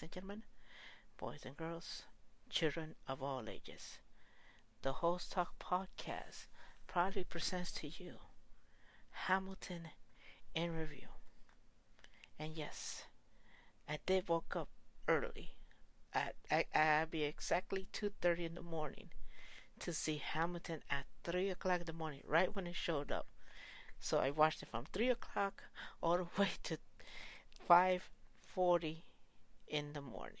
ladies 0.00 0.06
and 0.06 0.12
gentlemen, 0.12 0.42
boys 1.18 1.40
and 1.44 1.56
girls, 1.58 2.04
children 2.48 2.94
of 3.06 3.22
all 3.22 3.46
ages. 3.50 3.98
The 4.80 4.92
Host 4.92 5.32
Talk 5.32 5.58
podcast 5.58 6.46
proudly 6.86 7.22
presents 7.22 7.70
to 7.72 7.86
you 7.86 8.14
Hamilton 9.26 9.88
in 10.54 10.74
Review. 10.74 11.08
And 12.38 12.56
yes, 12.56 13.04
I 13.86 13.98
did 14.06 14.26
woke 14.26 14.56
up 14.56 14.70
early. 15.06 15.50
At 16.14 16.34
I'd 16.50 17.10
be 17.10 17.24
exactly 17.24 17.86
two 17.92 18.12
thirty 18.22 18.46
in 18.46 18.54
the 18.54 18.62
morning 18.62 19.10
to 19.80 19.92
see 19.92 20.16
Hamilton 20.16 20.80
at 20.88 21.04
three 21.24 21.50
o'clock 21.50 21.80
in 21.80 21.86
the 21.86 21.92
morning, 21.92 22.22
right 22.26 22.56
when 22.56 22.66
it 22.66 22.74
showed 22.74 23.12
up. 23.12 23.26
So 23.98 24.18
I 24.18 24.30
watched 24.30 24.62
it 24.62 24.70
from 24.70 24.86
three 24.86 25.10
o'clock 25.10 25.64
all 26.02 26.16
the 26.16 26.26
way 26.40 26.52
to 26.62 26.78
five 27.68 28.08
forty 28.40 29.04
in 29.70 29.92
the 29.92 30.00
morning. 30.00 30.36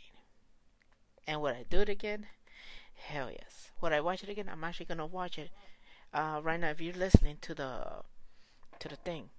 And 1.26 1.40
would 1.40 1.54
I 1.54 1.64
do 1.68 1.80
it 1.80 1.88
again? 1.88 2.26
Hell 2.94 3.30
yes. 3.30 3.70
Would 3.80 3.92
I 3.92 4.00
watch 4.00 4.22
it 4.22 4.28
again? 4.28 4.48
I'm 4.50 4.64
actually 4.64 4.86
gonna 4.86 5.06
watch 5.06 5.38
it 5.38 5.50
uh, 6.12 6.40
right 6.42 6.60
now. 6.60 6.70
If 6.70 6.80
you're 6.80 6.92
listening 6.94 7.38
to 7.42 7.54
the 7.54 8.02
to 8.80 8.88
the 8.88 8.96
thing, 8.96 9.30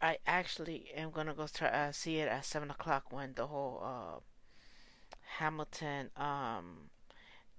I 0.00 0.18
actually 0.26 0.86
am 0.96 1.10
gonna 1.10 1.34
go 1.34 1.46
try 1.46 1.68
uh, 1.68 1.92
see 1.92 2.16
it 2.18 2.28
at 2.28 2.44
seven 2.44 2.70
o'clock 2.70 3.12
when 3.12 3.34
the 3.34 3.46
whole 3.46 3.80
uh, 3.84 4.20
Hamilton 5.38 6.10
um, 6.16 6.90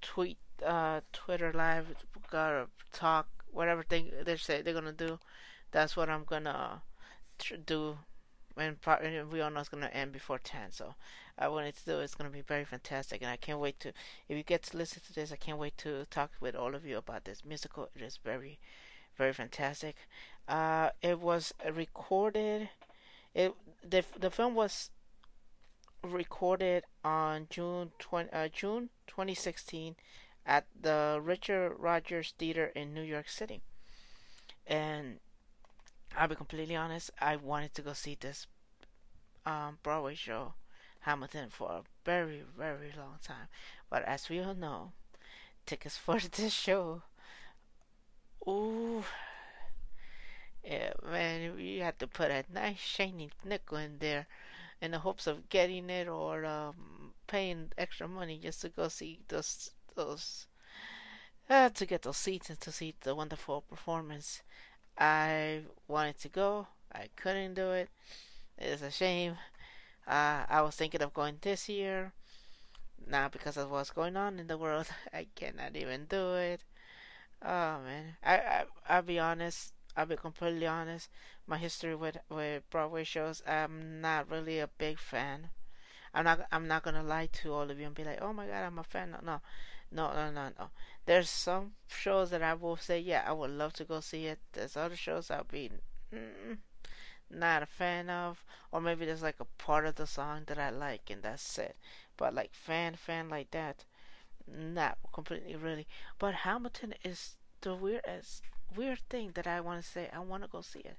tweet 0.01 0.37
uh, 0.65 1.01
Twitter 1.13 1.53
live 1.53 1.87
gotta 2.29 2.67
talk 2.91 3.27
whatever 3.51 3.83
thing 3.83 4.11
they 4.25 4.35
say 4.35 4.61
they're 4.61 4.73
gonna 4.73 4.91
do. 4.91 5.19
That's 5.71 5.95
what 5.95 6.09
I'm 6.09 6.23
gonna 6.23 6.81
do 7.65 7.97
and, 8.57 9.31
we 9.31 9.41
all 9.41 9.49
know 9.49 9.59
it's 9.59 9.69
gonna 9.69 9.87
end 9.87 10.11
before 10.11 10.39
ten. 10.39 10.71
So 10.71 10.95
I 11.37 11.47
wanted 11.47 11.75
to 11.77 11.85
do 11.85 11.99
it's 11.99 12.15
gonna 12.15 12.29
be 12.29 12.41
very 12.41 12.65
fantastic, 12.65 13.21
and 13.21 13.29
I 13.29 13.37
can't 13.37 13.59
wait 13.59 13.79
to. 13.81 13.89
If 14.27 14.37
you 14.37 14.43
get 14.43 14.63
to 14.63 14.77
listen 14.77 15.01
to 15.07 15.13
this, 15.13 15.31
I 15.31 15.35
can't 15.35 15.57
wait 15.57 15.77
to 15.79 16.05
talk 16.09 16.31
with 16.39 16.55
all 16.55 16.75
of 16.75 16.85
you 16.85 16.97
about 16.97 17.25
this 17.25 17.43
musical. 17.45 17.89
It 17.95 18.01
is 18.01 18.19
very, 18.23 18.59
very 19.17 19.33
fantastic. 19.33 19.95
Uh, 20.47 20.89
it 21.01 21.19
was 21.19 21.53
recorded. 21.71 22.69
It 23.33 23.53
the 23.83 24.03
the 24.17 24.31
film 24.31 24.55
was 24.55 24.89
recorded 26.03 26.83
on 27.03 27.47
June 27.49 27.91
20, 27.99 28.29
uh, 28.31 28.47
June 28.47 28.89
2016 29.07 29.95
at 30.45 30.65
the 30.79 31.19
Richard 31.21 31.75
Rodgers 31.79 32.33
Theater 32.37 32.71
in 32.75 32.93
New 32.93 33.01
York 33.01 33.27
City. 33.27 33.61
And 34.67 35.19
I'll 36.17 36.27
be 36.27 36.35
completely 36.35 36.75
honest, 36.75 37.11
I 37.21 37.35
wanted 37.37 37.73
to 37.75 37.81
go 37.81 37.93
see 37.93 38.17
this 38.19 38.47
um, 39.45 39.77
Broadway 39.83 40.15
show, 40.15 40.53
Hamilton, 41.01 41.49
for 41.49 41.71
a 41.71 41.83
very, 42.05 42.43
very 42.57 42.91
long 42.97 43.17
time. 43.23 43.47
But 43.89 44.03
as 44.03 44.29
we 44.29 44.39
all 44.41 44.55
know, 44.55 44.91
tickets 45.65 45.97
for 46.05 46.19
this 46.19 46.53
show, 46.53 47.03
ooh, 48.47 49.03
yeah, 50.63 50.93
man, 51.07 51.59
you 51.59 51.83
have 51.83 51.97
to 51.99 52.07
put 52.07 52.31
a 52.31 52.43
nice 52.51 52.79
shiny 52.79 53.29
nickel 53.43 53.77
in 53.77 53.99
there 53.99 54.27
in 54.81 54.91
the 54.91 54.99
hopes 54.99 55.27
of 55.27 55.49
getting 55.49 55.89
it 55.89 56.07
or 56.07 56.45
um, 56.45 57.13
paying 57.27 57.71
extra 57.77 58.07
money 58.07 58.39
just 58.41 58.61
to 58.61 58.69
go 58.69 58.87
see 58.87 59.19
those 59.27 59.71
those 59.95 60.47
uh, 61.49 61.69
to 61.69 61.85
get 61.85 62.01
those 62.03 62.17
seats 62.17 62.49
and 62.49 62.59
to 62.61 62.71
see 62.71 62.95
the 63.01 63.15
wonderful 63.15 63.61
performance. 63.61 64.41
I 64.97 65.61
wanted 65.87 66.19
to 66.19 66.29
go, 66.29 66.67
I 66.93 67.09
couldn't 67.15 67.55
do 67.55 67.71
it. 67.71 67.89
It's 68.57 68.81
a 68.81 68.91
shame. 68.91 69.37
Uh, 70.07 70.45
I 70.49 70.61
was 70.63 70.75
thinking 70.75 71.01
of 71.01 71.13
going 71.13 71.37
this 71.41 71.69
year. 71.69 72.13
Now 73.07 73.29
because 73.29 73.57
of 73.57 73.71
what's 73.71 73.91
going 73.91 74.17
on 74.17 74.39
in 74.39 74.47
the 74.47 74.57
world, 74.57 74.87
I 75.13 75.27
cannot 75.35 75.75
even 75.75 76.05
do 76.05 76.35
it. 76.35 76.61
Oh 77.41 77.79
man, 77.81 78.17
I, 78.23 78.35
I 78.37 78.65
I'll 78.89 79.01
be 79.03 79.19
honest. 79.19 79.73
I'll 79.95 80.05
be 80.05 80.17
completely 80.17 80.67
honest. 80.67 81.09
My 81.47 81.57
history 81.57 81.95
with 81.95 82.17
with 82.29 82.69
Broadway 82.69 83.03
shows, 83.05 83.41
I'm 83.47 84.01
not 84.01 84.29
really 84.29 84.59
a 84.59 84.67
big 84.67 84.99
fan. 84.99 85.49
I'm 86.13 86.25
not 86.25 86.47
I'm 86.51 86.67
not 86.67 86.83
gonna 86.83 87.03
lie 87.03 87.27
to 87.43 87.53
all 87.53 87.69
of 87.71 87.79
you 87.79 87.85
and 87.87 87.95
be 87.95 88.03
like, 88.03 88.21
oh 88.21 88.33
my 88.33 88.47
god, 88.47 88.63
I'm 88.65 88.79
a 88.79 88.83
fan. 88.83 89.11
No, 89.11 89.19
no, 89.23 89.41
no, 89.91 90.13
no, 90.13 90.31
no, 90.31 90.49
no. 90.57 90.69
There's 91.05 91.29
some 91.29 91.73
shows 91.87 92.29
that 92.31 92.41
I 92.41 92.53
will 92.53 92.77
say, 92.77 92.99
yeah, 92.99 93.23
I 93.27 93.31
would 93.31 93.51
love 93.51 93.73
to 93.73 93.83
go 93.83 93.99
see 93.99 94.25
it. 94.25 94.39
There's 94.53 94.75
other 94.77 94.95
shows 94.95 95.29
I'll 95.31 95.43
be 95.43 95.71
mm, 96.13 96.57
not 97.29 97.63
a 97.63 97.67
fan 97.67 98.09
of, 98.09 98.43
or 98.71 98.81
maybe 98.81 99.05
there's 99.05 99.21
like 99.21 99.39
a 99.39 99.45
part 99.57 99.85
of 99.85 99.95
the 99.95 100.07
song 100.07 100.43
that 100.47 100.57
I 100.59 100.69
like 100.69 101.09
and 101.09 101.23
that's 101.23 101.57
it. 101.57 101.75
But 102.17 102.33
like 102.33 102.53
fan, 102.53 102.95
fan 102.95 103.29
like 103.29 103.51
that, 103.51 103.85
not 104.47 104.97
completely 105.13 105.55
really. 105.55 105.87
But 106.19 106.33
Hamilton 106.35 106.93
is 107.03 107.35
the 107.61 107.75
weirdest, 107.75 108.41
weird 108.75 108.99
thing 109.09 109.31
that 109.35 109.47
I 109.47 109.61
want 109.61 109.83
to 109.83 109.89
say. 109.89 110.09
I 110.13 110.19
want 110.19 110.43
to 110.43 110.49
go 110.49 110.61
see 110.61 110.79
it. 110.79 110.97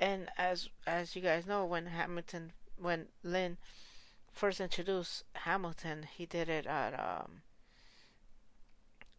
And 0.00 0.28
as 0.36 0.68
as 0.86 1.16
you 1.16 1.22
guys 1.22 1.46
know, 1.46 1.64
when 1.64 1.86
Hamilton, 1.86 2.52
when 2.76 3.08
Lin 3.22 3.56
first 4.32 4.60
introduced 4.60 5.24
Hamilton, 5.34 6.06
he 6.16 6.26
did 6.26 6.48
it 6.48 6.66
at 6.66 6.94
um 6.94 7.42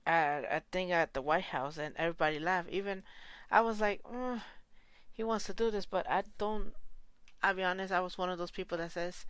at 0.10 0.44
a 0.50 0.64
thing 0.72 0.92
at 0.92 1.14
the 1.14 1.22
White 1.22 1.46
House, 1.56 1.78
and 1.78 1.96
everybody 1.98 2.40
laughed. 2.40 2.70
Even 2.70 3.04
I 3.52 3.62
was 3.62 3.80
like, 3.80 4.02
mm, 4.04 4.42
he 5.14 5.24
wants 5.24 5.46
to 5.46 5.54
do 5.54 5.72
this, 5.72 5.86
but 5.86 6.10
I 6.10 6.24
don't. 6.38 6.74
I'll 7.44 7.54
be 7.56 7.64
honest. 7.64 7.94
I 7.94 8.02
was 8.02 8.18
one 8.18 8.30
of 8.30 8.38
those 8.38 8.52
people 8.52 8.78
that 8.80 8.92
says, 8.92 9.26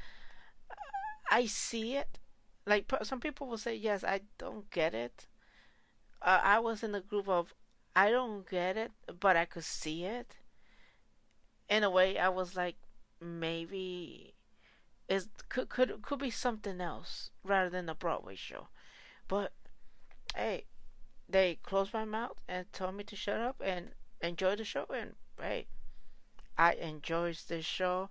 I 1.31 1.45
see 1.45 1.95
it. 1.95 2.19
Like 2.65 2.91
some 3.03 3.19
people 3.19 3.47
will 3.47 3.57
say, 3.57 3.75
yes, 3.75 4.03
I 4.03 4.21
don't 4.37 4.69
get 4.69 4.93
it. 4.93 5.27
Uh, 6.21 6.39
I 6.43 6.59
was 6.59 6.83
in 6.83 6.91
the 6.91 7.01
group 7.01 7.27
of, 7.29 7.53
I 7.95 8.11
don't 8.11 8.49
get 8.49 8.77
it, 8.77 8.91
but 9.19 9.35
I 9.37 9.45
could 9.45 9.63
see 9.63 10.05
it. 10.05 10.37
In 11.69 11.83
a 11.83 11.89
way, 11.89 12.17
I 12.17 12.29
was 12.29 12.55
like, 12.55 12.75
maybe 13.21 14.33
is 15.09 15.27
could 15.49 15.69
could 15.69 16.01
could 16.03 16.19
be 16.19 16.29
something 16.29 16.79
else 16.81 17.31
rather 17.43 17.69
than 17.69 17.89
a 17.89 17.95
Broadway 17.95 18.35
show. 18.35 18.67
But 19.27 19.53
hey, 20.35 20.65
they 21.29 21.59
closed 21.63 21.93
my 21.93 22.05
mouth 22.05 22.41
and 22.47 22.71
told 22.73 22.95
me 22.95 23.03
to 23.05 23.15
shut 23.15 23.39
up 23.39 23.61
and 23.63 23.91
enjoy 24.21 24.55
the 24.55 24.63
show. 24.63 24.85
And 24.93 25.13
hey, 25.39 25.67
I 26.57 26.73
enjoyed 26.73 27.37
this 27.47 27.65
show. 27.65 28.09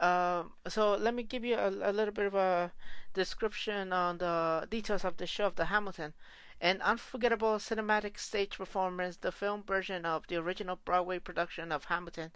Um, 0.00 0.52
so 0.68 0.94
let 0.94 1.14
me 1.14 1.22
give 1.22 1.44
you 1.44 1.56
a, 1.56 1.68
a, 1.68 1.92
little 1.92 2.12
bit 2.12 2.26
of 2.26 2.34
a 2.34 2.72
description 3.14 3.92
on 3.92 4.18
the 4.18 4.66
details 4.70 5.04
of 5.04 5.16
the 5.16 5.26
show 5.26 5.46
of 5.46 5.56
the 5.56 5.66
Hamilton. 5.66 6.12
An 6.60 6.80
unforgettable 6.82 7.56
cinematic 7.56 8.18
stage 8.18 8.56
performance, 8.58 9.16
the 9.16 9.32
film 9.32 9.62
version 9.62 10.04
of 10.04 10.26
the 10.26 10.36
original 10.36 10.78
Broadway 10.84 11.18
production 11.18 11.70
of 11.70 11.84
Hamilton 11.84 12.32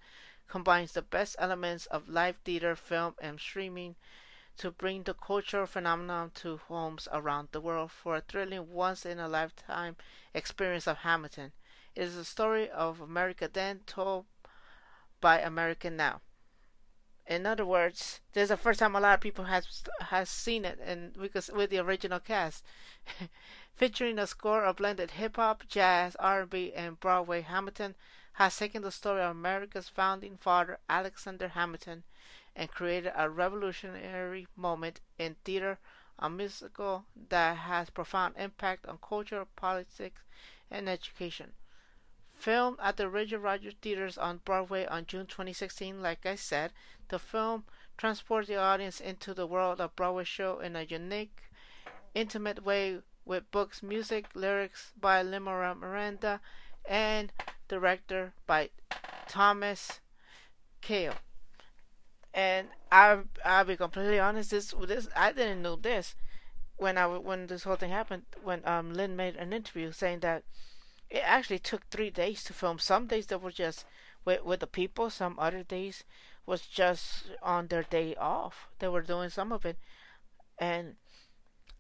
combines 0.48 0.92
the 0.92 1.03
best 1.03 1.36
elements 1.38 1.86
of 1.86 2.09
live 2.09 2.36
theater, 2.44 2.76
film, 2.76 3.14
and 3.20 3.38
streaming 3.38 3.97
to 4.58 4.70
bring 4.70 5.02
the 5.04 5.14
cultural 5.14 5.66
phenomenon 5.66 6.30
to 6.34 6.58
homes 6.68 7.08
around 7.12 7.48
the 7.52 7.60
world 7.60 7.90
for 7.90 8.16
a 8.16 8.20
thrilling 8.20 8.70
once 8.72 9.06
in 9.06 9.18
a 9.18 9.28
lifetime 9.28 9.96
experience 10.34 10.86
of 10.86 10.98
Hamilton. 10.98 11.52
It 11.94 12.02
is 12.02 12.16
a 12.16 12.24
story 12.24 12.70
of 12.70 13.00
America 13.00 13.48
then 13.52 13.80
told 13.86 14.26
by 15.20 15.41
America 15.41 15.91
now. 15.91 16.20
In 17.26 17.47
other 17.47 17.64
words, 17.64 18.20
this 18.32 18.44
is 18.44 18.48
the 18.48 18.56
first 18.56 18.80
time 18.80 18.97
a 18.97 19.00
lot 19.00 19.14
of 19.14 19.20
people 19.20 19.44
has 19.44 19.84
has 20.00 20.28
seen 20.28 20.64
it, 20.64 20.80
and 20.80 21.12
because 21.12 21.48
with 21.48 21.70
the 21.70 21.78
original 21.78 22.18
cast, 22.18 22.64
featuring 23.76 24.18
a 24.18 24.26
score 24.26 24.64
of 24.64 24.76
blended 24.76 25.12
hip 25.12 25.36
hop, 25.36 25.62
jazz, 25.68 26.16
R&B, 26.16 26.72
and 26.74 26.98
Broadway, 26.98 27.42
Hamilton 27.42 27.94
has 28.34 28.56
taken 28.56 28.82
the 28.82 28.91
story 28.91 29.22
of 29.22 29.30
America's 29.30 29.88
founding 29.88 30.36
father, 30.38 30.78
Alexander 30.88 31.48
Hamilton, 31.48 32.03
and 32.56 32.70
created 32.70 33.12
a 33.16 33.30
revolutionary 33.30 34.47
moment 34.56 35.00
in 35.18 35.36
theater, 35.44 35.78
a 36.18 36.28
musical 36.28 37.04
that 37.28 37.56
has 37.56 37.91
profound 37.91 38.34
impact 38.36 38.86
on 38.86 38.98
culture, 38.98 39.47
politics, 39.56 40.22
and 40.70 40.88
education. 40.88 41.52
Filmed 42.34 42.78
at 42.82 42.97
the 42.97 43.08
Richard 43.08 43.41
Rodgers 43.41 43.74
Theaters 43.80 44.16
on 44.16 44.41
Broadway 44.44 44.86
on 44.86 45.06
June 45.06 45.26
2016, 45.26 46.00
like 46.00 46.24
I 46.24 46.34
said, 46.34 46.72
the 47.08 47.18
film 47.18 47.64
transports 47.97 48.48
the 48.48 48.56
audience 48.56 49.00
into 49.00 49.34
the 49.34 49.46
world 49.46 49.80
of 49.80 49.94
Broadway 49.96 50.24
show 50.24 50.60
in 50.60 50.74
a 50.74 50.82
unique, 50.82 51.42
intimate 52.14 52.64
way 52.64 53.00
with 53.24 53.50
books, 53.50 53.82
music, 53.82 54.26
lyrics 54.34 54.92
by 54.98 55.22
Lin-Manuel 55.22 55.74
Miranda, 55.74 56.41
and 56.88 57.32
director 57.68 58.32
by 58.46 58.70
Thomas 59.28 60.00
Kail 60.80 61.14
and 62.34 62.68
I 62.91 63.18
I'll 63.44 63.65
be 63.65 63.77
completely 63.77 64.18
honest. 64.18 64.50
This 64.50 64.74
this 64.86 65.09
I 65.16 65.32
didn't 65.32 65.62
know 65.62 65.77
this 65.77 66.15
when 66.77 66.98
I 66.98 67.06
when 67.06 67.47
this 67.47 67.65
whole 67.65 67.77
thing 67.77 67.91
happened. 67.91 68.24
When 68.42 68.66
um 68.66 68.92
Lin 68.92 69.16
made 69.16 69.36
an 69.36 69.53
interview 69.53 69.92
saying 69.92 70.21
that 70.21 70.44
it 71.10 71.22
actually 71.24 71.59
took 71.59 71.88
three 71.91 72.10
days 72.10 72.44
to 72.44 72.53
film. 72.53 72.78
Some 72.78 73.06
days 73.06 73.27
they 73.27 73.36
were 73.36 73.50
just 73.50 73.84
with 74.24 74.44
with 74.44 74.60
the 74.60 74.66
people. 74.66 75.10
Some 75.10 75.38
other 75.38 75.62
days 75.62 76.04
was 76.47 76.62
just 76.62 77.30
on 77.42 77.68
their 77.68 77.82
day 77.82 78.15
off. 78.16 78.68
They 78.78 78.88
were 78.88 79.03
doing 79.03 79.30
some 79.30 79.53
of 79.53 79.65
it, 79.65 79.77
and 80.59 80.97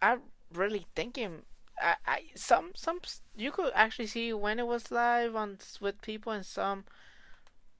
I 0.02 0.18
really 0.52 0.86
thinking 0.94 1.42
I, 1.80 1.96
I 2.06 2.20
some 2.34 2.72
some 2.74 3.00
you 3.36 3.52
could 3.52 3.72
actually 3.74 4.06
see 4.08 4.32
when 4.32 4.58
it 4.58 4.66
was 4.66 4.90
live 4.90 5.36
on 5.36 5.58
with 5.80 6.02
people 6.02 6.32
and 6.32 6.44
some 6.44 6.84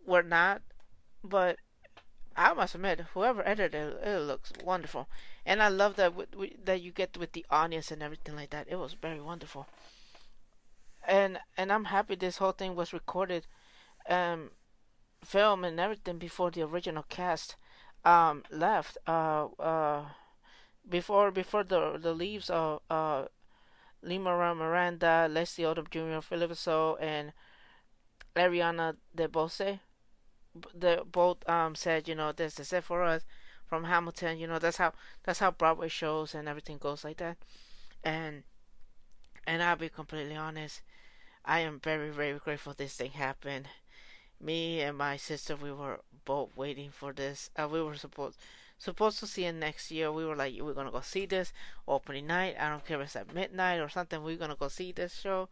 were 0.07 0.23
not, 0.23 0.63
but 1.23 1.59
I 2.37 2.53
must 2.55 2.75
admit, 2.75 3.01
whoever 3.15 3.47
edited 3.47 3.75
it, 3.75 4.09
it 4.09 4.21
looks 4.21 4.53
wonderful, 4.65 5.09
and 5.45 5.63
I 5.63 5.69
love 5.69 5.97
that 5.97 6.15
with, 6.15 6.31
that 6.65 6.81
you 6.81 6.93
get 6.93 7.17
with 7.17 7.33
the 7.33 7.45
audience 7.51 7.91
and 7.91 8.03
everything 8.03 8.37
like 8.37 8.51
that. 8.51 8.69
It 8.69 8.77
was 8.77 8.95
very 8.95 9.21
wonderful, 9.21 9.67
and 11.07 11.39
and 11.57 11.73
I'm 11.73 11.87
happy 11.87 12.15
this 12.15 12.39
whole 12.39 12.53
thing 12.53 12.75
was 12.75 12.93
recorded, 12.93 13.47
um, 14.09 14.51
film 15.25 15.65
and 15.65 15.79
everything 15.81 16.19
before 16.19 16.51
the 16.51 16.63
original 16.63 17.05
cast, 17.09 17.57
um, 18.05 18.45
left. 18.51 18.97
Uh, 19.07 19.47
uh, 19.59 20.05
before 20.89 21.31
before 21.31 21.65
the 21.65 21.99
the 21.99 22.13
leaves 22.15 22.51
of 22.51 22.81
uh, 22.91 23.25
Lima 24.03 24.55
Miranda, 24.55 25.29
Leslie 25.31 25.65
Odom 25.65 25.91
Jr., 25.91 26.21
Phillipa 26.21 26.55
Soo, 26.55 26.97
and 26.97 27.33
Ariana 28.37 28.97
DeBose 29.17 29.81
the 30.75 31.03
both 31.11 31.49
um 31.49 31.75
said, 31.75 32.09
you 32.09 32.15
know, 32.15 32.33
this 32.33 32.59
is 32.61 32.73
it 32.73 32.85
for 32.85 33.03
us 33.05 33.25
from 33.67 33.85
Hamilton. 33.85 34.39
You 34.39 34.47
know, 34.47 34.59
that's 34.59 34.79
how 34.79 34.93
that's 35.25 35.39
how 35.41 35.51
Broadway 35.51 35.89
shows 35.89 36.35
and 36.35 36.49
everything 36.49 36.79
goes 36.79 37.05
like 37.05 37.19
that. 37.19 37.39
And 38.05 38.45
and 39.47 39.63
I'll 39.63 39.77
be 39.77 39.89
completely 39.89 40.37
honest, 40.37 40.81
I 41.45 41.61
am 41.61 41.81
very 41.81 42.11
very 42.11 42.39
grateful 42.39 42.75
this 42.75 42.97
thing 42.97 43.13
happened. 43.13 43.69
Me 44.41 44.81
and 44.83 44.99
my 44.99 45.17
sister, 45.17 45.57
we 45.57 45.73
were 45.73 46.01
both 46.25 46.57
waiting 46.57 46.91
for 46.91 47.13
this. 47.13 47.51
Uh, 47.57 47.69
we 47.69 47.83
were 47.83 47.97
supposed 47.97 48.39
supposed 48.79 49.19
to 49.21 49.27
see 49.27 49.45
it 49.47 49.53
next 49.55 49.91
year. 49.91 50.13
We 50.13 50.27
were 50.27 50.37
like, 50.37 50.55
we're 50.61 50.75
gonna 50.75 50.91
go 50.93 51.01
see 51.03 51.27
this 51.27 51.53
opening 51.89 52.27
night. 52.29 52.57
I 52.61 52.69
don't 52.71 52.85
care 52.87 53.01
if 53.01 53.07
it's 53.07 53.17
at 53.17 53.35
midnight 53.35 53.81
or 53.81 53.89
something. 53.89 54.23
We're 54.23 54.37
gonna 54.39 54.57
go 54.57 54.69
see 54.69 54.93
this 54.93 55.21
show. 55.21 55.49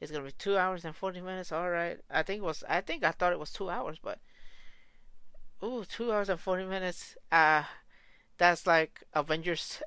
It's 0.00 0.12
gonna 0.12 0.24
be 0.26 0.32
two 0.32 0.58
hours 0.58 0.84
and 0.84 0.96
forty 0.96 1.20
minutes. 1.22 1.52
All 1.52 1.70
right. 1.70 1.98
I 2.10 2.22
think 2.24 2.42
it 2.42 2.46
was. 2.46 2.64
I 2.68 2.80
think 2.82 3.04
I 3.04 3.12
thought 3.12 3.32
it 3.32 3.40
was 3.40 3.52
two 3.52 3.70
hours, 3.70 3.98
but 4.02 4.18
ooh, 5.62 5.84
two 5.84 6.12
hours 6.12 6.28
and 6.28 6.40
forty 6.40 6.64
minutes. 6.64 7.16
Uh 7.30 7.64
that's 8.40 8.66
like 8.66 9.02
Avengers 9.12 9.82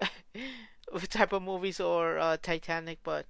type 1.10 1.34
of 1.34 1.42
movies 1.42 1.80
or 1.80 2.20
uh, 2.20 2.38
Titanic, 2.40 3.00
but 3.04 3.26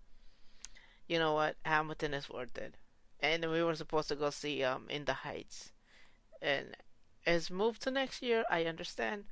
you 1.08 1.18
know 1.18 1.34
what? 1.34 1.56
Hamilton 1.64 2.14
is 2.14 2.30
worth 2.30 2.58
it. 2.58 2.76
And 3.22 3.50
we 3.50 3.64
were 3.64 3.76
supposed 3.76 4.10
to 4.10 4.16
go 4.16 4.30
see 4.30 4.64
um 4.64 4.86
In 4.90 5.06
the 5.06 5.14
Heights, 5.14 5.72
and 6.42 6.76
it's 7.26 7.50
moved 7.50 7.82
to 7.84 7.92
next 7.92 8.22
year. 8.22 8.44
I 8.52 8.66
understand. 8.66 9.26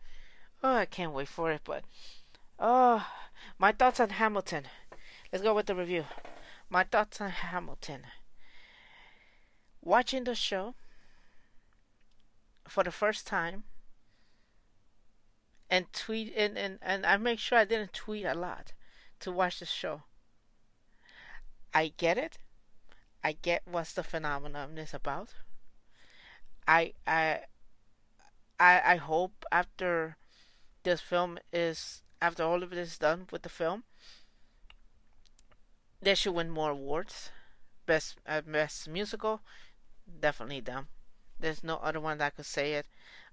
Oh, 0.64 0.76
I 0.76 0.86
can't 0.86 1.12
wait 1.12 1.28
for 1.28 1.52
it. 1.52 1.62
But 1.66 1.84
oh, 2.58 3.06
my 3.60 3.74
thoughts 3.74 4.00
on 4.00 4.12
Hamilton. 4.12 4.64
Let's 5.32 5.44
go 5.44 5.54
with 5.54 5.66
the 5.66 5.76
review. 5.76 6.06
My 6.70 6.86
thoughts 6.86 7.20
on 7.20 7.32
Hamilton. 7.32 8.04
Watching 9.82 10.24
the 10.24 10.36
show, 10.36 10.76
for 12.68 12.84
the 12.84 12.92
first 12.92 13.28
time 13.28 13.64
and 15.70 15.92
tweet 15.94 16.34
and, 16.36 16.58
and, 16.58 16.78
and 16.82 17.06
I 17.06 17.18
make 17.18 17.40
sure 17.40 17.58
I 17.58 17.66
didn't 17.66 17.94
tweet 17.94 18.26
a 18.26 18.34
lot 18.34 18.74
to 19.22 19.32
watch 19.32 19.60
the 19.60 19.66
show. 19.66 20.04
I 21.74 21.94
get 21.98 22.18
it. 22.18 22.38
I 23.24 23.34
get 23.34 23.62
what's 23.66 23.94
the 23.94 24.04
phenomenon 24.04 24.78
is 24.78 24.94
about. 24.94 25.30
I 26.68 26.94
I 27.08 27.42
I 28.60 28.82
I 28.86 28.96
hope 28.98 29.46
after 29.52 30.18
this 30.84 31.02
film 31.02 31.40
is 31.54 32.04
after 32.22 32.44
all 32.44 32.64
of 32.64 32.72
it 32.72 32.78
is 32.78 32.98
done 32.98 33.28
with 33.32 33.44
the 33.44 33.50
film, 33.50 33.84
they 36.02 36.16
should 36.16 36.34
win 36.34 36.50
more 36.50 36.72
awards. 36.72 37.32
Best 37.86 38.18
uh, 38.28 38.42
best 38.42 38.88
musical, 38.90 39.42
definitely 40.20 40.60
them. 40.62 40.88
There's 41.42 41.64
no 41.64 41.78
other 41.78 42.00
one 42.00 42.20
that 42.20 42.36
could 42.36 42.46
say 42.46 42.74
it. 42.74 42.86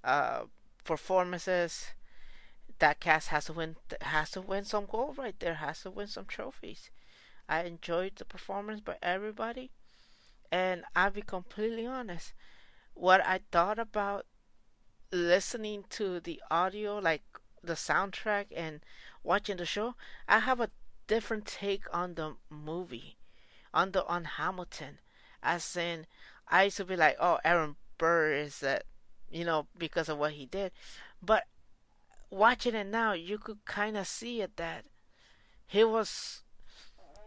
Uh, 0.02 0.44
performances, 0.84 1.88
that 2.78 3.00
cast 3.00 3.28
has 3.28 3.46
to 3.46 3.52
win 3.52 3.76
has 4.00 4.30
to 4.30 4.40
win 4.40 4.64
some 4.64 4.86
gold 4.86 5.18
right 5.18 5.38
there. 5.38 5.54
Has 5.54 5.82
to 5.82 5.90
win 5.90 6.06
some 6.06 6.24
trophies. 6.24 6.90
I 7.48 7.64
enjoyed 7.64 8.16
the 8.16 8.24
performance 8.24 8.80
by 8.80 8.96
everybody, 9.02 9.70
and 10.50 10.84
I'll 10.94 11.10
be 11.10 11.22
completely 11.22 11.86
honest. 11.86 12.32
What 12.94 13.24
I 13.24 13.40
thought 13.52 13.78
about 13.78 14.26
listening 15.10 15.84
to 15.90 16.20
the 16.20 16.42
audio, 16.50 16.98
like 16.98 17.22
the 17.62 17.74
soundtrack, 17.74 18.46
and 18.54 18.80
watching 19.22 19.56
the 19.56 19.66
show, 19.66 19.94
I 20.28 20.40
have 20.40 20.60
a 20.60 20.70
different 21.06 21.46
take 21.46 21.84
on 21.92 22.14
the 22.14 22.36
movie, 22.50 23.16
on 23.74 23.92
the 23.92 24.06
on 24.06 24.24
Hamilton. 24.24 24.98
As 25.42 25.76
in, 25.76 26.06
I 26.48 26.64
used 26.64 26.78
to 26.78 26.84
be 26.84 26.96
like, 26.96 27.16
oh, 27.20 27.38
Aaron 27.44 27.76
Burr 27.98 28.32
is 28.32 28.60
that 28.60 28.84
you 29.30 29.44
know 29.44 29.66
because 29.76 30.08
of 30.08 30.18
what 30.18 30.32
he 30.32 30.46
did, 30.46 30.72
but 31.22 31.44
watching 32.30 32.74
it 32.74 32.86
now, 32.86 33.12
you 33.12 33.38
could 33.38 33.64
kind 33.64 33.96
of 33.96 34.06
see 34.06 34.40
it 34.40 34.56
that 34.56 34.84
he 35.66 35.84
was 35.84 36.42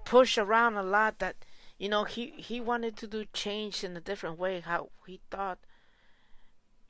pushed 0.05 0.37
around 0.37 0.75
a 0.75 0.83
lot. 0.83 1.19
That 1.19 1.35
you 1.77 1.89
know 1.89 2.03
he 2.03 2.31
he 2.37 2.59
wanted 2.59 2.97
to 2.97 3.07
do 3.07 3.25
change 3.33 3.83
in 3.83 3.95
a 3.95 4.01
different 4.01 4.39
way. 4.39 4.59
How 4.61 4.89
he 5.05 5.21
thought, 5.29 5.59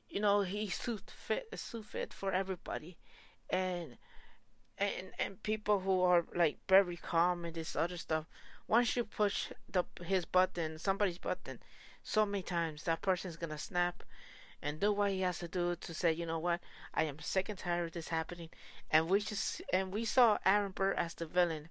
you 0.08 0.20
know, 0.20 0.42
he 0.42 0.68
suit 0.68 1.10
fit 1.10 1.48
suit 1.54 1.84
fit 1.86 2.12
for 2.12 2.32
everybody, 2.32 2.96
and 3.50 3.96
and 4.78 5.12
and 5.18 5.42
people 5.42 5.80
who 5.80 6.00
are 6.00 6.24
like 6.34 6.58
very 6.68 6.96
calm 6.96 7.44
and 7.44 7.54
this 7.54 7.76
other 7.76 7.96
stuff. 7.96 8.26
Once 8.68 8.96
you 8.96 9.04
push 9.04 9.52
the 9.70 9.84
his 10.04 10.24
button, 10.24 10.78
somebody's 10.78 11.18
button, 11.18 11.58
so 12.02 12.26
many 12.26 12.42
times 12.42 12.84
that 12.84 13.02
person's 13.02 13.36
gonna 13.36 13.58
snap 13.58 14.02
and 14.62 14.78
do 14.78 14.92
what 14.92 15.10
he 15.10 15.20
has 15.20 15.40
to 15.40 15.48
do 15.48 15.74
to 15.74 15.92
say, 15.92 16.12
you 16.12 16.24
know 16.24 16.38
what, 16.38 16.60
I 16.94 17.04
am 17.04 17.18
sick 17.18 17.48
and 17.48 17.58
tired 17.58 17.86
of 17.86 17.92
this 17.92 18.08
happening. 18.08 18.48
And 18.90 19.08
we 19.08 19.20
just 19.20 19.60
and 19.72 19.92
we 19.92 20.04
saw 20.04 20.38
Aaron 20.46 20.72
Burr 20.72 20.92
as 20.92 21.14
the 21.14 21.26
villain, 21.26 21.68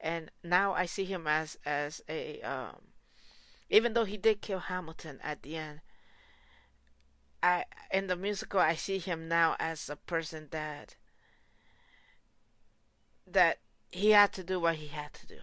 and 0.00 0.30
now 0.42 0.72
I 0.72 0.86
see 0.86 1.04
him 1.04 1.26
as 1.26 1.56
as 1.64 2.02
a 2.08 2.40
um, 2.42 2.76
even 3.70 3.94
though 3.94 4.04
he 4.04 4.16
did 4.16 4.40
kill 4.40 4.58
Hamilton 4.58 5.20
at 5.22 5.42
the 5.42 5.56
end. 5.56 5.80
I 7.42 7.64
in 7.92 8.08
the 8.08 8.16
musical 8.16 8.60
I 8.60 8.74
see 8.74 8.98
him 8.98 9.28
now 9.28 9.56
as 9.58 9.88
a 9.88 9.96
person 9.96 10.48
that 10.50 10.96
that 13.26 13.58
he 13.90 14.10
had 14.10 14.32
to 14.32 14.42
do 14.42 14.58
what 14.58 14.76
he 14.76 14.88
had 14.88 15.12
to 15.14 15.26
do. 15.26 15.40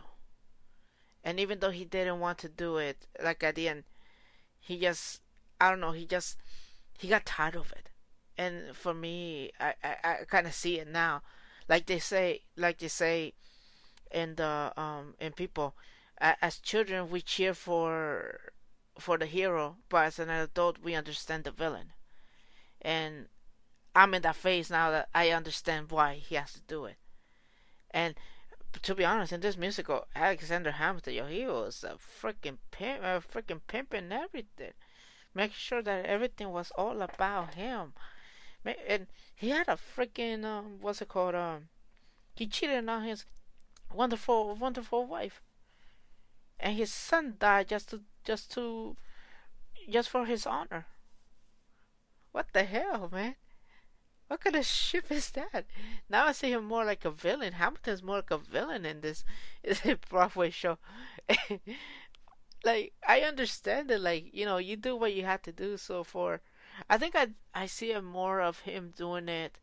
And 1.23 1.39
even 1.39 1.59
though 1.59 1.71
he 1.71 1.85
didn't 1.85 2.19
want 2.19 2.39
to 2.39 2.49
do 2.49 2.77
it, 2.77 3.07
like 3.21 3.43
at 3.43 3.55
the 3.55 3.67
end, 3.69 3.83
he 4.69 4.77
just 4.77 5.21
I 5.59 5.71
don't 5.71 5.79
know 5.79 5.93
he 5.93 6.05
just 6.05 6.37
he 6.99 7.07
got 7.07 7.25
tired 7.25 7.55
of 7.55 7.71
it. 7.71 7.89
And 8.37 8.75
for 8.75 8.93
me 8.93 9.51
I 9.59 9.73
I, 9.83 9.95
I 10.03 10.13
kind 10.29 10.45
of 10.45 10.53
see 10.53 10.79
it 10.79 10.87
now. 10.87 11.23
Like 11.67 11.87
they 11.87 11.97
say 11.97 12.41
like 12.55 12.77
they 12.77 12.87
say 12.87 13.33
in 14.11 14.35
the 14.35 14.71
um 14.77 15.15
in 15.19 15.31
people 15.31 15.75
as 16.21 16.59
children 16.59 17.09
we 17.09 17.21
cheer 17.21 17.55
for 17.55 18.51
for 18.99 19.17
the 19.17 19.25
hero 19.25 19.77
but 19.87 20.05
as 20.05 20.19
an 20.19 20.29
adult 20.29 20.77
we 20.83 20.93
understand 20.93 21.45
the 21.45 21.51
villain. 21.51 21.93
And 22.79 23.25
I'm 23.95 24.13
in 24.13 24.21
that 24.21 24.35
phase 24.35 24.69
now 24.69 24.91
that 24.91 25.09
I 25.15 25.31
understand 25.31 25.89
why 25.89 26.13
he 26.13 26.35
has 26.35 26.53
to 26.53 26.61
do 26.61 26.85
it. 26.85 26.97
And 27.89 28.13
to 28.81 28.95
be 28.95 29.05
honest, 29.05 29.33
in 29.33 29.41
this 29.41 29.57
musical, 29.57 30.07
Alexander 30.15 30.71
Hamilton, 30.71 31.13
yo, 31.13 31.25
he 31.27 31.45
was 31.45 31.83
a 31.83 31.97
freaking 31.97 32.57
pimp, 32.71 33.03
a 33.03 33.21
freaking 33.21 33.61
pimp 33.67 33.93
and 33.93 34.13
everything. 34.13 34.73
making 35.33 35.55
sure 35.57 35.81
that 35.81 36.05
everything 36.05 36.51
was 36.51 36.71
all 36.77 37.01
about 37.01 37.55
him. 37.55 37.93
And 38.65 39.07
he 39.35 39.49
had 39.49 39.67
a 39.67 39.77
freaking, 39.77 40.43
um, 40.45 40.79
what's 40.81 41.01
it 41.01 41.07
called? 41.07 41.35
Um, 41.35 41.69
he 42.35 42.47
cheated 42.47 42.87
on 42.89 43.03
his 43.03 43.25
wonderful, 43.93 44.55
wonderful 44.55 45.05
wife, 45.05 45.41
and 46.59 46.75
his 46.77 46.93
son 46.93 47.35
died 47.39 47.69
just 47.69 47.89
to, 47.89 48.01
just 48.23 48.51
to, 48.53 48.97
just 49.89 50.09
for 50.09 50.25
his 50.25 50.45
honor. 50.45 50.85
What 52.31 52.53
the 52.53 52.63
hell, 52.63 53.09
man? 53.11 53.35
What 54.29 54.41
kind 54.41 54.55
of 54.57 54.65
ship 54.65 55.11
is 55.11 55.31
that? 55.31 55.65
Now 56.07 56.27
I 56.27 56.33
see 56.33 56.51
him 56.51 56.63
more 56.63 56.85
like 56.85 57.03
a 57.03 57.09
villain. 57.09 57.53
Hamilton's 57.53 58.03
more 58.03 58.17
like 58.17 58.29
a 58.29 58.37
villain 58.37 58.85
in 58.85 59.01
this, 59.01 59.25
is 59.63 59.83
a 59.83 59.95
Broadway 59.95 60.51
show. 60.51 60.77
like 62.63 62.93
I 63.07 63.21
understand 63.21 63.89
it. 63.89 63.99
Like 63.99 64.29
you 64.31 64.45
know, 64.45 64.57
you 64.57 64.75
do 64.75 64.95
what 64.95 65.15
you 65.15 65.25
have 65.25 65.41
to 65.43 65.51
do. 65.51 65.77
So 65.77 66.03
for, 66.03 66.41
I 66.87 66.99
think 66.99 67.15
I 67.15 67.29
I 67.55 67.65
see 67.65 67.91
it 67.91 68.03
more 68.03 68.39
of 68.39 68.59
him 68.59 68.93
doing 68.95 69.29
it, 69.29 69.57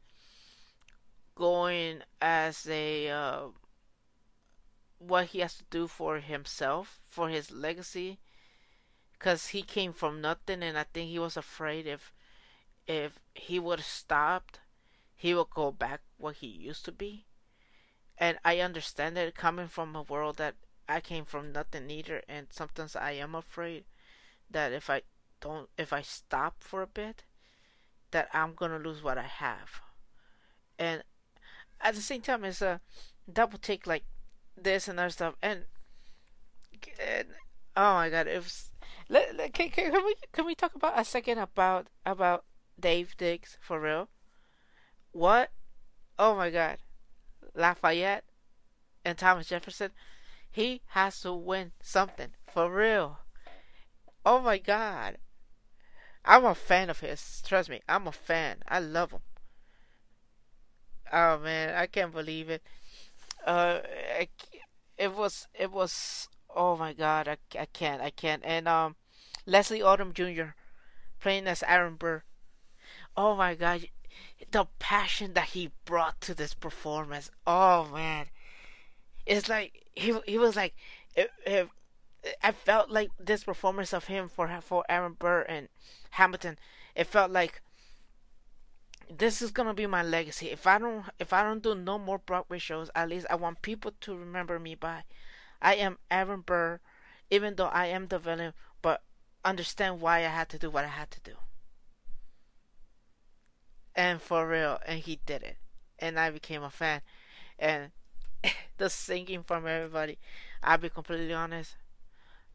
going 1.37 2.03
as 2.21 2.67
a 2.69 3.09
uh, 3.09 3.43
what 4.99 5.27
he 5.27 5.39
has 5.39 5.59
to 5.59 5.65
do 5.71 5.87
for 5.87 6.19
himself, 6.19 7.01
for 7.09 7.29
his 7.29 7.53
legacy, 7.53 8.19
because 9.13 9.49
he 9.49 9.63
came 9.63 9.93
from 9.93 10.21
nothing, 10.21 10.65
and 10.65 10.77
I 10.77 10.85
think 10.85 11.11
he 11.11 11.21
was 11.21 11.37
afraid 11.37 11.87
if 11.87 12.13
if 12.87 13.19
he 13.35 13.59
would 13.59 13.81
have 13.81 13.87
stopped, 13.87 14.61
he 15.15 15.35
would 15.35 15.51
go 15.51 15.73
back 15.73 16.01
what 16.19 16.37
he 16.37 16.47
used 16.47 16.85
to 16.85 16.93
be. 16.93 17.27
And 18.19 18.39
I 18.45 18.61
understand 18.61 19.19
it 19.19 19.35
coming 19.35 19.69
from 19.69 19.95
a 19.95 20.03
world 20.03 20.37
that 20.37 20.55
I 20.89 21.01
came 21.01 21.25
from 21.25 21.53
nothing 21.53 21.91
either, 21.91 22.23
and 22.29 22.47
sometimes 22.51 22.95
I 22.95 23.13
am 23.13 23.35
afraid 23.35 23.85
that 24.51 24.73
if 24.73 24.89
I 24.89 25.03
don't, 25.41 25.69
if 25.77 25.93
I 25.93 26.03
stop 26.03 26.57
for 26.61 26.83
a 26.83 26.87
bit, 26.87 27.25
that 28.13 28.29
I'm 28.33 28.55
gonna 28.55 28.79
lose 28.79 29.03
what 29.03 29.19
I 29.19 29.25
have. 29.25 29.81
And 30.79 31.03
at 31.81 31.95
the 31.95 32.01
same 32.01 32.23
time, 32.23 32.45
it's 32.45 32.63
a 32.63 32.81
double 33.31 33.59
take 33.59 33.87
like 33.87 34.05
this 34.57 34.89
and 34.89 35.01
other 35.01 35.11
stuff, 35.11 35.35
and, 35.43 35.65
and 37.01 37.29
oh 37.77 37.95
my 37.95 38.09
god, 38.09 38.29
it 38.29 38.39
was. 38.39 38.71
Let, 39.09 39.37
let, 39.37 39.53
can, 39.53 39.71
can, 39.71 39.93
can 39.93 40.05
we 40.05 40.15
can 40.33 40.47
we 40.47 40.55
talk 40.55 40.75
about 40.75 40.99
a 40.99 41.05
second 41.05 41.39
about 41.39 41.87
about 42.05 42.45
Daveed 42.81 43.17
Diggs 43.17 43.59
for 43.61 43.81
real? 43.81 44.09
What? 45.13 45.51
Oh 46.19 46.37
my 46.37 46.51
god. 46.51 46.79
Lafayette 47.55 48.25
and 49.05 49.17
Thomas 49.17 49.49
Jefferson, 49.49 49.93
he 50.51 50.83
has 50.89 51.21
to 51.21 51.33
win 51.33 51.73
something 51.81 52.31
for 52.53 52.71
real. 52.71 53.19
Oh 54.25 54.41
my 54.41 54.59
god. 54.59 55.19
I'm 56.25 56.45
a 56.45 56.55
fan 56.55 56.91
of 56.91 57.01
his. 57.01 57.43
Trust 57.47 57.71
me, 57.71 57.81
I'm 57.89 58.07
a 58.07 58.13
fan. 58.13 58.59
I 58.67 58.81
love 58.81 59.13
him. 59.13 59.21
Oh 61.13 61.39
man, 61.39 61.75
I 61.75 61.87
can't 61.87 62.13
believe 62.13 62.51
it. 62.51 62.63
Uh, 63.47 63.81
it 64.99 65.15
was 65.15 65.47
it 65.55 65.71
was. 65.71 66.29
Oh 66.55 66.77
my 66.77 66.93
god, 66.93 67.29
I, 67.29 67.37
I 67.59 67.67
can't 67.67 68.03
I 68.03 68.11
can't. 68.11 68.43
And 68.45 68.67
um, 68.67 68.97
Leslie 69.47 69.81
Odom 69.81 70.13
Jr. 70.13 70.55
playing 71.21 71.47
as 71.47 71.63
Aaron 71.63 71.95
Burr. 71.95 72.25
Oh 73.17 73.35
my 73.35 73.55
god, 73.55 73.89
the 74.51 74.67
passion 74.79 75.33
that 75.35 75.51
he 75.51 75.71
brought 75.85 76.21
to 76.23 76.35
this 76.35 76.55
performance. 76.55 77.31
Oh 77.47 77.87
man, 77.87 78.27
it's 79.25 79.49
like 79.49 79.87
he 79.95 80.19
he 80.27 80.39
was 80.39 80.57
like, 80.57 80.75
it, 81.15 81.31
it, 81.47 81.69
I 82.43 82.53
felt 82.53 82.91
like 82.91 83.11
this 83.19 83.45
performance 83.45 83.93
of 83.95 84.07
him 84.07 84.29
for 84.29 84.49
for 84.61 84.85
Aaron 84.89 85.15
Burr 85.15 85.43
and 85.43 85.69
Hamilton. 86.11 86.59
It 86.95 87.07
felt 87.07 87.31
like 87.31 87.63
this 89.09 89.41
is 89.41 89.51
gonna 89.51 89.75
be 89.75 89.87
my 89.87 90.03
legacy. 90.03 90.51
If 90.51 90.67
I 90.67 90.79
don't 90.79 91.07
if 91.19 91.33
I 91.33 91.43
don't 91.43 91.63
do 91.63 91.75
no 91.75 91.99
more 91.99 92.19
Broadway 92.19 92.59
shows, 92.59 92.91
at 92.95 93.09
least 93.09 93.27
I 93.31 93.37
want 93.37 93.63
people 93.63 93.93
to 94.01 94.17
remember 94.17 94.59
me 94.59 94.75
by. 94.75 95.05
I 95.63 95.77
am 95.77 95.99
Aaron 96.11 96.43
Burr, 96.43 96.81
even 97.31 97.55
though 97.57 97.69
I 97.69 97.87
am 97.87 98.09
the 98.09 98.19
villain, 98.19 98.53
but 98.83 99.03
understand 99.43 100.03
why 100.03 100.19
I 100.19 100.29
had 100.29 100.51
to 100.51 100.59
do 100.59 100.71
what 100.71 100.85
I 100.85 100.89
had 100.89 101.11
to 101.13 101.21
do 101.21 101.37
and 103.97 104.23
for 104.23 104.47
real, 104.49 104.79
and 104.87 105.01
he 105.01 105.19
did 105.27 105.43
it, 105.43 105.59
and 105.99 106.21
I 106.21 106.31
became 106.31 106.63
a 106.63 106.71
fan, 106.71 107.03
and 107.59 107.93
the 108.79 108.91
singing 108.91 109.43
from 109.45 109.67
everybody. 109.67 110.19
I'll 110.63 110.79
be 110.79 110.91
completely 110.91 111.35
honest, 111.35 111.77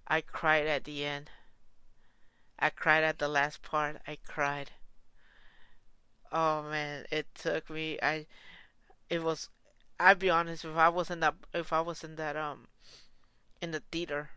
I 0.08 0.22
cried 0.22 0.68
at 0.68 0.86
the 0.86 1.06
end. 1.06 1.32
I 2.60 2.70
cried 2.70 3.04
at 3.04 3.20
the 3.20 3.28
last 3.28 3.62
part. 3.62 4.02
I 4.08 4.18
cried. 4.26 4.72
Oh 6.32 6.64
man, 6.64 7.06
it 7.12 7.28
took 7.36 7.70
me. 7.70 8.00
I, 8.02 8.26
it 9.10 9.24
was. 9.24 9.50
I'll 10.00 10.16
be 10.16 10.30
honest. 10.30 10.66
If 10.66 10.76
I 10.78 10.90
was 10.90 11.10
in 11.12 11.20
that, 11.22 11.36
if 11.54 11.74
I 11.74 11.82
was 11.82 12.04
in 12.04 12.16
that, 12.18 12.38
um, 12.38 12.68
in 13.62 13.72
the 13.72 13.82
theater, 13.92 14.32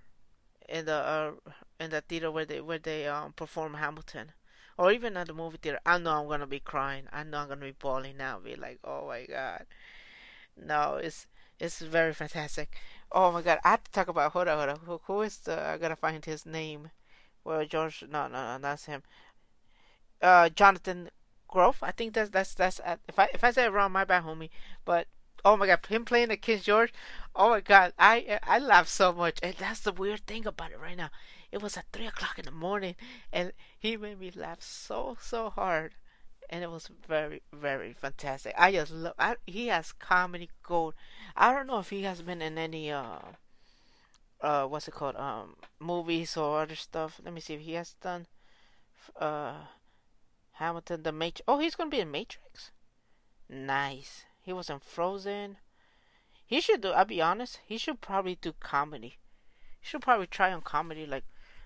in 0.69 0.87
the 0.87 0.95
uh, 0.95 1.33
in 1.81 1.91
the 1.91 2.03
theater 2.03 2.31
where 2.31 2.47
they 2.47 2.61
where 2.61 2.79
they 2.79 3.07
um 3.09 3.33
perform 3.35 3.75
Hamilton, 3.75 4.33
or 4.79 4.93
even 4.93 5.17
at 5.17 5.27
the 5.29 5.35
movie 5.35 5.59
theater, 5.61 5.81
I 5.87 5.99
know 5.99 6.21
I'm 6.21 6.29
gonna 6.29 6.47
be 6.47 6.61
crying. 6.61 7.05
I 7.13 7.23
know 7.25 7.39
I'm 7.39 7.49
gonna 7.49 7.61
be 7.61 7.73
bawling 7.73 8.17
now. 8.17 8.39
Be 8.39 8.57
like, 8.57 8.79
oh 8.85 9.07
my 9.09 9.27
god. 9.27 9.67
No, 10.57 10.97
it's 10.97 11.27
it's 11.59 11.81
very 11.81 12.13
fantastic. 12.13 12.77
Oh 13.13 13.31
my 13.33 13.43
god, 13.43 13.61
I 13.65 13.71
have 13.71 13.85
to 13.85 13.91
talk 13.93 14.09
about 14.09 14.33
hold 14.33 14.49
on, 14.49 14.59
hold 14.59 14.71
on. 14.71 14.87
Who, 14.87 15.01
who 15.05 15.23
is 15.23 15.39
the? 15.39 15.61
I 15.63 15.79
gotta 15.79 15.97
find 15.97 16.25
his 16.25 16.47
name. 16.47 16.91
Well, 17.45 17.65
George. 17.67 18.05
No, 18.09 18.29
no, 18.29 18.57
no, 18.57 18.59
that's 18.61 18.87
him. 18.87 19.03
Uh, 20.23 20.49
Jonathan 20.49 21.11
Groff. 21.49 21.83
I 21.83 21.91
think 21.93 22.15
that's 22.15 22.31
that's 22.31 22.55
that's. 22.55 22.81
Uh, 22.81 22.97
if 23.09 23.19
I 23.19 23.29
if 23.35 23.45
I 23.45 23.51
say 23.53 23.67
it 23.67 23.73
wrong, 23.73 23.93
my 23.93 24.05
bad, 24.05 24.25
homie. 24.25 24.51
But 24.85 25.07
oh 25.45 25.57
my 25.57 25.67
god, 25.67 25.87
him 25.87 26.05
playing 26.05 26.29
the 26.29 26.37
King 26.37 26.61
George. 26.61 26.93
Oh 27.37 27.51
my 27.51 27.61
god, 27.61 27.93
I 27.99 28.39
I 28.43 28.59
laugh 28.59 28.89
so 28.89 29.13
much, 29.13 29.39
and 29.43 29.55
that's 29.55 29.81
the 29.81 29.93
weird 29.93 30.27
thing 30.27 30.47
about 30.47 30.73
it 30.73 30.81
right 30.81 30.97
now. 30.97 31.11
It 31.55 31.63
was 31.63 31.77
at 31.77 31.85
three 31.93 32.09
o'clock 32.09 32.37
in 32.37 32.47
the 32.47 32.51
morning, 32.51 32.97
and 33.33 33.53
he 33.79 33.97
made 33.97 34.19
me 34.19 34.33
laugh 34.35 34.61
so 34.61 35.17
so 35.21 35.51
hard, 35.51 35.95
and 36.51 36.65
it 36.65 36.71
was 36.71 36.91
very 37.07 37.43
very 37.53 37.93
fantastic. 37.93 38.53
I 38.59 38.73
just 38.73 38.91
love. 38.91 39.15
I, 39.21 39.37
he 39.47 39.69
has 39.69 39.93
comedy 39.93 40.51
gold. 40.65 40.95
I 41.37 41.53
don't 41.53 41.69
know 41.69 41.79
if 41.79 41.91
he 41.91 42.03
has 42.03 42.23
been 42.23 42.43
in 42.43 42.59
any 42.59 42.91
uh 42.91 43.21
uh 44.41 44.67
what's 44.67 44.89
it 44.89 44.95
called 44.95 45.15
um 45.15 45.55
movies 45.79 46.37
or 46.37 46.61
other 46.61 46.75
stuff. 46.75 47.21
Let 47.25 47.33
me 47.33 47.41
see 47.41 47.55
if 47.55 47.61
he 47.61 47.75
has 47.75 47.95
done 48.03 48.27
uh 49.21 49.55
Hamilton 50.55 51.05
the 51.05 51.13
Matrix. 51.13 51.45
Oh, 51.47 51.61
he's 51.61 51.77
gonna 51.77 51.89
be 51.89 52.01
in 52.01 52.11
Matrix. 52.11 52.73
Nice. 53.49 54.25
He 54.43 54.53
was 54.53 54.69
in 54.69 54.81
Frozen. 54.81 55.59
He 56.45 56.61
should 56.61 56.81
do. 56.81 56.91
I'll 56.91 57.05
be 57.05 57.23
honest. 57.23 57.61
He 57.65 57.79
should 57.79 58.01
probably 58.01 58.35
do 58.35 58.55
comedy. 58.59 59.19
He 59.81 59.87
should 59.87 60.03
probably 60.03 60.27
try 60.27 60.53
on 60.53 60.63
comedy 60.63 61.07
like 61.07 61.23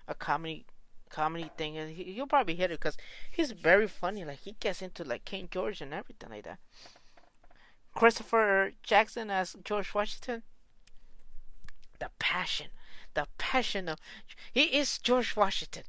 a 0.09 0.15
comedy 0.15 0.65
comedy 1.09 1.49
thing, 1.57 1.77
and 1.77 1.91
he, 1.91 2.19
will 2.19 2.27
probably 2.27 2.55
hit 2.55 2.71
it 2.71 2.79
because 2.79 2.97
he's 3.31 3.51
very 3.51 3.87
funny. 3.87 4.25
Like 4.25 4.39
he 4.39 4.55
gets 4.59 4.81
into 4.81 5.03
like 5.03 5.25
King 5.25 5.47
George 5.49 5.81
and 5.81 5.93
everything 5.93 6.29
like 6.29 6.43
that. 6.43 6.59
Christopher 7.95 8.73
Jackson 8.83 9.29
as 9.29 9.55
George 9.63 9.93
Washington. 9.93 10.43
The 11.99 12.09
passion, 12.17 12.67
the 13.13 13.27
passion 13.37 13.89
of 13.89 13.99
he 14.53 14.63
is 14.63 14.97
George 14.99 15.35
Washington. 15.35 15.83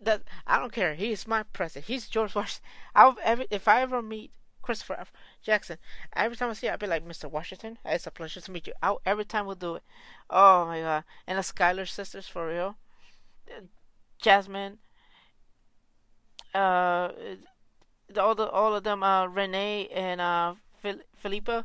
That 0.00 0.22
I 0.46 0.58
don't 0.58 0.72
care. 0.72 0.94
He 0.94 1.12
is 1.12 1.26
my 1.26 1.42
president. 1.42 1.86
He's 1.86 2.08
George 2.08 2.34
Washington. 2.34 2.68
I'll 2.94 3.16
ever 3.22 3.44
if 3.50 3.68
I 3.68 3.82
ever 3.82 4.00
meet 4.00 4.32
Christopher 4.62 5.04
Jackson, 5.42 5.78
every 6.14 6.36
time 6.36 6.50
I 6.50 6.52
see 6.54 6.66
it, 6.66 6.70
I'll 6.70 6.78
be 6.78 6.86
like, 6.86 7.06
Mr. 7.06 7.30
Washington, 7.30 7.78
it's 7.84 8.06
a 8.06 8.10
pleasure 8.10 8.40
to 8.40 8.50
meet 8.50 8.66
you. 8.66 8.74
I'll, 8.82 9.00
every 9.04 9.24
time 9.24 9.46
we'll 9.46 9.54
do 9.56 9.74
it. 9.76 9.82
Oh 10.28 10.66
my 10.66 10.80
god! 10.80 11.04
And 11.26 11.38
the 11.38 11.42
Schuyler 11.42 11.86
sisters 11.86 12.28
for 12.28 12.46
real. 12.46 12.76
Jasmine, 14.18 14.78
uh, 16.54 17.08
all 18.18 18.34
the 18.34 18.48
all 18.50 18.74
of 18.74 18.84
them, 18.84 19.02
uh, 19.02 19.26
Renee 19.26 19.88
and 19.88 20.20
uh, 20.20 20.54
Phil- 20.82 21.02
Phillipa. 21.16 21.64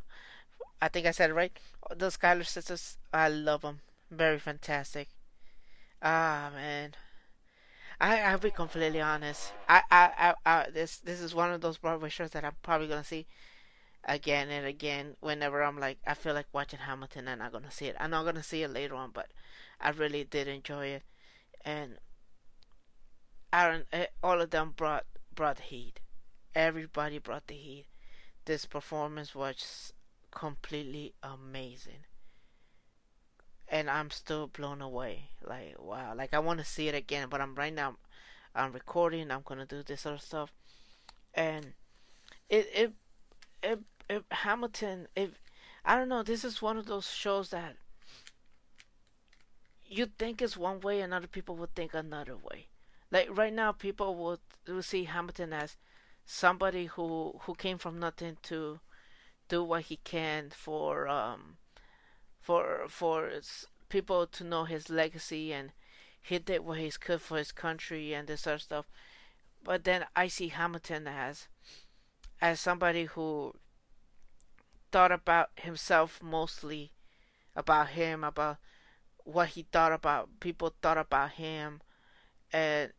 I 0.82 0.90
think 0.90 1.08
I 1.08 1.12
said 1.12 1.32
it 1.32 1.34
right. 1.34 1.58
The 1.96 2.10
Schuyler 2.12 2.44
sisters, 2.46 2.98
I 3.14 3.30
love 3.30 3.62
them. 3.62 3.82
Very 4.12 4.40
fantastic. 4.40 5.10
Ah 6.02 6.52
man, 6.54 6.96
I 8.00 8.22
I'll 8.22 8.38
be 8.38 8.52
completely 8.52 9.02
honest. 9.02 9.52
I 9.68 9.82
I 9.92 10.12
I, 10.18 10.34
I 10.46 10.70
this 10.70 11.00
this 11.00 11.20
is 11.20 11.36
one 11.36 11.52
of 11.52 11.60
those 11.62 11.78
Broadway 11.78 12.08
shows 12.10 12.32
that 12.32 12.46
I'm 12.46 12.56
probably 12.62 12.88
gonna 12.88 13.04
see 13.04 13.28
again 14.06 14.50
and 14.50 14.66
again 14.68 15.16
whenever 15.22 15.64
I'm 15.64 15.80
like 15.80 16.00
I 16.08 16.14
feel 16.16 16.34
like 16.36 16.48
watching 16.54 16.80
Hamilton 16.80 17.28
and 17.28 17.44
I'm 17.44 17.48
not 17.48 17.54
gonna 17.54 17.72
see 17.72 17.88
it. 17.88 17.96
I'm 18.00 18.12
not 18.12 18.26
gonna 18.26 18.44
see 18.44 18.64
it 18.64 18.70
later 18.72 18.96
on, 18.96 19.12
but 19.12 19.32
I 19.82 19.90
really 19.90 20.24
did 20.26 20.48
enjoy 20.48 20.88
it 20.88 21.04
and 21.66 21.98
Aaron, 23.52 23.86
eh, 23.92 24.06
all 24.24 24.40
of 24.40 24.52
them 24.52 24.74
brought 24.76 25.06
brought 25.34 25.60
heat. 25.60 26.00
Everybody 26.54 27.18
brought 27.18 27.48
the 27.48 27.56
heat. 27.56 27.88
This 28.46 28.66
performance 28.66 29.34
was 29.34 29.92
completely 30.32 31.14
amazing, 31.24 32.06
and 33.68 33.90
I'm 33.90 34.12
still 34.12 34.48
blown 34.48 34.82
away. 34.82 35.30
Like 35.44 35.76
wow, 35.80 36.14
like 36.16 36.34
I 36.34 36.40
want 36.40 36.60
to 36.60 36.66
see 36.66 36.88
it 36.88 36.96
again, 36.96 37.28
but 37.30 37.42
I'm 37.42 37.56
right 37.56 37.74
now. 37.74 37.96
I'm 38.54 38.72
recording. 38.72 39.32
I'm 39.32 39.42
gonna 39.44 39.66
do 39.66 39.84
this 39.84 40.06
other 40.06 40.20
stuff, 40.20 40.54
and 41.34 41.74
it 42.50 42.70
it 42.74 42.94
it, 43.64 43.80
it 44.10 44.24
Hamilton. 44.32 45.08
If 45.16 45.32
I 45.84 45.96
don't 45.96 46.10
know. 46.10 46.24
This 46.24 46.44
is 46.44 46.62
one 46.62 46.78
of 46.78 46.88
those 46.88 47.10
shows 47.10 47.50
that 47.52 47.76
you 49.88 50.08
think 50.18 50.42
it's 50.42 50.58
one 50.58 50.80
way 50.80 51.02
and 51.02 51.14
other 51.14 51.28
people 51.28 51.56
would 51.58 51.76
think 51.76 51.94
another 51.94 52.36
way. 52.36 52.68
Like 53.12 53.28
right 53.30 53.54
now, 53.54 53.72
people 53.72 54.16
would, 54.16 54.40
would 54.68 54.86
see 54.86 55.06
Hamilton 55.06 55.54
as 55.54 55.78
somebody 56.26 56.86
who 56.86 57.40
who 57.44 57.54
came 57.54 57.78
from 57.78 58.00
nothing 58.00 58.38
to 58.44 58.80
do 59.48 59.64
what 59.64 59.84
he 59.84 59.98
can 59.98 60.50
for 60.50 61.08
um 61.08 61.58
for 62.42 62.86
for 62.90 63.32
people 63.90 64.26
to 64.26 64.44
know 64.44 64.64
his 64.64 64.90
legacy 64.90 65.54
and 65.54 65.72
he 66.22 66.40
did 66.40 66.62
what 66.62 66.80
he 66.80 66.90
could 66.90 67.22
for 67.22 67.38
his 67.38 67.52
country 67.52 68.14
and 68.14 68.28
this 68.28 68.48
other 68.48 68.58
stuff. 68.58 68.86
But 69.64 69.84
then 69.84 70.06
I 70.16 70.28
see 70.28 70.48
Hamilton 70.48 71.08
as 71.08 71.48
as 72.42 72.60
somebody 72.60 73.06
who 73.06 73.54
thought 74.92 75.12
about 75.12 75.50
himself 75.56 76.22
mostly, 76.22 76.92
about 77.56 77.90
him, 77.90 78.24
about 78.24 78.58
what 79.26 79.50
he 79.50 79.64
thought 79.64 79.92
about 79.92 80.40
people 80.40 80.74
thought 80.82 80.98
about 80.98 81.32
him. 81.32 81.82
And 82.54 82.94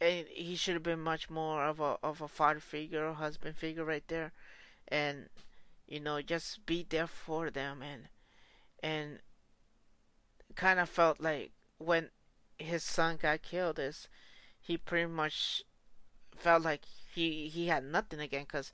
and 0.00 0.26
he 0.28 0.54
should 0.54 0.74
have 0.74 0.82
been 0.82 1.00
much 1.00 1.30
more 1.30 1.64
of 1.64 1.80
a 1.80 1.96
of 2.02 2.20
a 2.20 2.28
father 2.28 2.60
figure, 2.60 3.08
or 3.08 3.14
husband 3.14 3.56
figure 3.56 3.84
right 3.84 4.06
there, 4.08 4.32
and 4.88 5.28
you 5.86 6.00
know 6.00 6.20
just 6.20 6.66
be 6.66 6.86
there 6.88 7.06
for 7.06 7.50
them. 7.50 7.82
And 7.82 8.08
and 8.82 9.20
kind 10.54 10.80
of 10.80 10.88
felt 10.88 11.20
like 11.20 11.52
when 11.78 12.10
his 12.58 12.82
son 12.82 13.16
got 13.16 13.42
killed 13.42 13.78
is 13.78 14.08
he 14.60 14.76
pretty 14.76 15.06
much 15.06 15.62
felt 16.36 16.62
like 16.62 16.82
he 17.14 17.48
he 17.48 17.68
had 17.68 17.84
nothing 17.84 18.20
again 18.20 18.42
because 18.42 18.72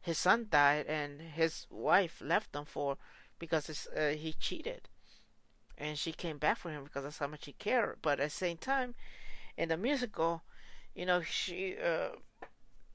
his 0.00 0.18
son 0.18 0.46
died 0.50 0.86
and 0.86 1.20
his 1.20 1.66
wife 1.70 2.20
left 2.20 2.54
him 2.54 2.64
for 2.64 2.98
because 3.38 3.88
uh, 3.96 4.08
he 4.08 4.32
cheated 4.32 4.88
and 5.78 5.98
she 5.98 6.12
came 6.12 6.38
back 6.38 6.58
for 6.58 6.70
him 6.70 6.84
because 6.84 7.04
that's 7.04 7.18
how 7.18 7.26
much 7.26 7.46
he 7.46 7.52
cared 7.52 7.96
but 8.02 8.20
at 8.20 8.24
the 8.24 8.30
same 8.30 8.56
time 8.56 8.94
in 9.56 9.68
the 9.68 9.76
musical 9.76 10.42
you 10.94 11.06
know 11.06 11.20
she 11.22 11.76
uh, 11.76 12.08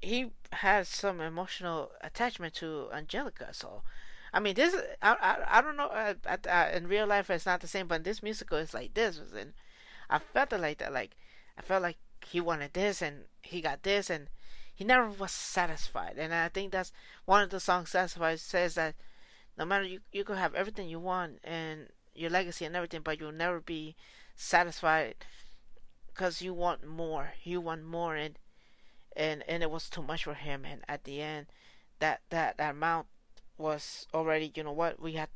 he 0.02 0.32
has 0.54 0.88
some 0.88 1.20
emotional 1.20 1.92
attachment 2.02 2.54
to 2.54 2.88
angelica 2.94 3.50
so 3.54 3.82
I 4.34 4.40
mean, 4.40 4.56
this 4.56 4.76
I 5.02 5.14
I, 5.14 5.60
I 5.60 5.62
don't 5.62 5.78
know. 5.78 5.88
Uh, 5.88 6.14
uh, 6.26 6.70
in 6.74 6.88
real 6.88 7.08
life, 7.08 7.30
it's 7.30 7.46
not 7.46 7.62
the 7.62 7.68
same, 7.68 7.88
but 7.88 7.96
in 7.96 8.04
this 8.04 8.24
musical 8.24 8.58
is 8.58 8.74
like 8.74 8.94
this, 8.94 9.20
and 9.36 9.54
I 10.10 10.20
felt 10.20 10.54
it 10.54 10.60
like 10.60 10.78
that. 10.80 10.94
Like 10.94 11.16
I 11.58 11.62
felt 11.62 11.82
like 11.82 11.98
he 12.26 12.40
wanted 12.42 12.74
this, 12.74 13.02
and 13.02 13.26
he 13.42 13.62
got 13.62 13.84
this, 13.84 14.10
and 14.10 14.30
he 14.74 14.84
never 14.84 15.10
was 15.10 15.32
satisfied. 15.32 16.16
And 16.18 16.34
I 16.34 16.50
think 16.50 16.72
that's 16.72 16.92
one 17.26 17.42
of 17.42 17.50
the 17.50 17.60
songs 17.60 17.90
satisfied 17.90 18.40
says 18.40 18.76
that 18.76 18.96
no 19.58 19.66
matter 19.66 19.86
you 19.86 20.02
you 20.12 20.24
could 20.24 20.38
have 20.38 20.54
everything 20.56 20.90
you 20.90 21.00
want 21.00 21.40
and 21.44 21.90
your 22.16 22.30
legacy 22.30 22.66
and 22.66 22.76
everything, 22.76 23.02
but 23.04 23.20
you'll 23.20 23.32
never 23.32 23.60
be 23.60 23.96
satisfied 24.36 25.16
because 26.08 26.42
you 26.42 26.54
want 26.54 26.86
more. 26.86 27.34
You 27.44 27.62
want 27.62 27.84
more, 27.84 28.16
and 28.16 28.38
and 29.16 29.44
and 29.48 29.64
it 29.64 29.72
was 29.72 29.90
too 29.90 30.04
much 30.04 30.24
for 30.24 30.34
him. 30.34 30.66
And 30.66 30.82
at 30.88 31.04
the 31.04 31.22
end, 31.22 31.48
that 32.00 32.22
that, 32.30 32.58
that 32.58 32.72
amount 32.72 33.08
was 33.58 34.08
already. 34.14 34.52
You 34.56 34.64
know 34.64 34.72
what? 34.72 35.02
We 35.02 35.14
had 35.14 35.30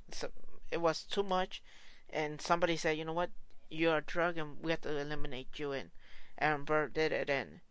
it 0.71 0.81
was 0.81 1.03
too 1.03 1.23
much, 1.23 1.61
and 2.09 2.41
somebody 2.41 2.75
said, 2.77 2.97
you 2.97 3.05
know 3.05 3.13
what? 3.13 3.29
You're 3.69 3.97
a 3.97 4.01
drug, 4.01 4.37
and 4.37 4.57
we 4.61 4.71
have 4.71 4.81
to 4.81 4.97
eliminate 4.97 5.57
you. 5.57 5.71
And 5.71 5.91
Aaron 6.39 6.63
Burr 6.63 6.87
did 6.87 7.11
it, 7.11 7.29
and 7.29 7.61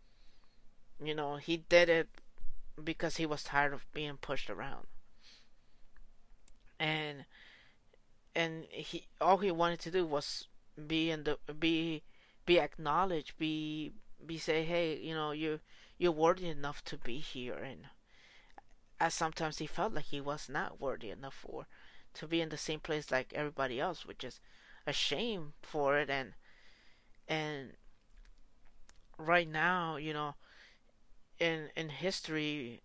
you 1.02 1.14
know, 1.14 1.36
he 1.36 1.56
did 1.56 1.88
it 1.88 2.08
because 2.82 3.16
he 3.16 3.26
was 3.26 3.42
tired 3.42 3.72
of 3.72 3.86
being 3.92 4.16
pushed 4.16 4.48
around. 4.48 4.86
And 6.78 7.24
and 8.34 8.64
he 8.70 9.06
all 9.20 9.38
he 9.38 9.50
wanted 9.50 9.80
to 9.80 9.90
do 9.90 10.06
was 10.06 10.48
be 10.86 11.10
in 11.10 11.24
the 11.24 11.38
be 11.58 12.02
be 12.46 12.58
acknowledged, 12.58 13.38
be 13.38 13.92
be 14.24 14.38
say, 14.38 14.64
hey, 14.64 14.98
you 14.98 15.14
know, 15.14 15.32
you 15.32 15.60
you're 15.98 16.12
worthy 16.12 16.48
enough 16.48 16.84
to 16.84 16.96
be 16.96 17.18
here 17.18 17.54
and 17.54 17.86
as 19.00 19.14
sometimes 19.14 19.58
he 19.58 19.66
felt 19.66 19.92
like 19.92 20.06
he 20.06 20.20
was 20.20 20.48
not 20.48 20.80
worthy 20.80 21.10
enough 21.10 21.34
for 21.34 21.66
to 22.14 22.26
be 22.26 22.40
in 22.40 22.48
the 22.50 22.56
same 22.56 22.80
place 22.80 23.10
like 23.10 23.32
everybody 23.34 23.80
else, 23.80 24.06
which 24.06 24.22
is 24.24 24.40
a 24.86 24.92
shame 24.92 25.54
for 25.62 25.98
it 25.98 26.10
and 26.10 26.34
and 27.28 27.72
right 29.18 29.48
now, 29.48 29.96
you 29.96 30.12
know, 30.12 30.34
in 31.38 31.70
in 31.76 31.88
history, 31.88 32.82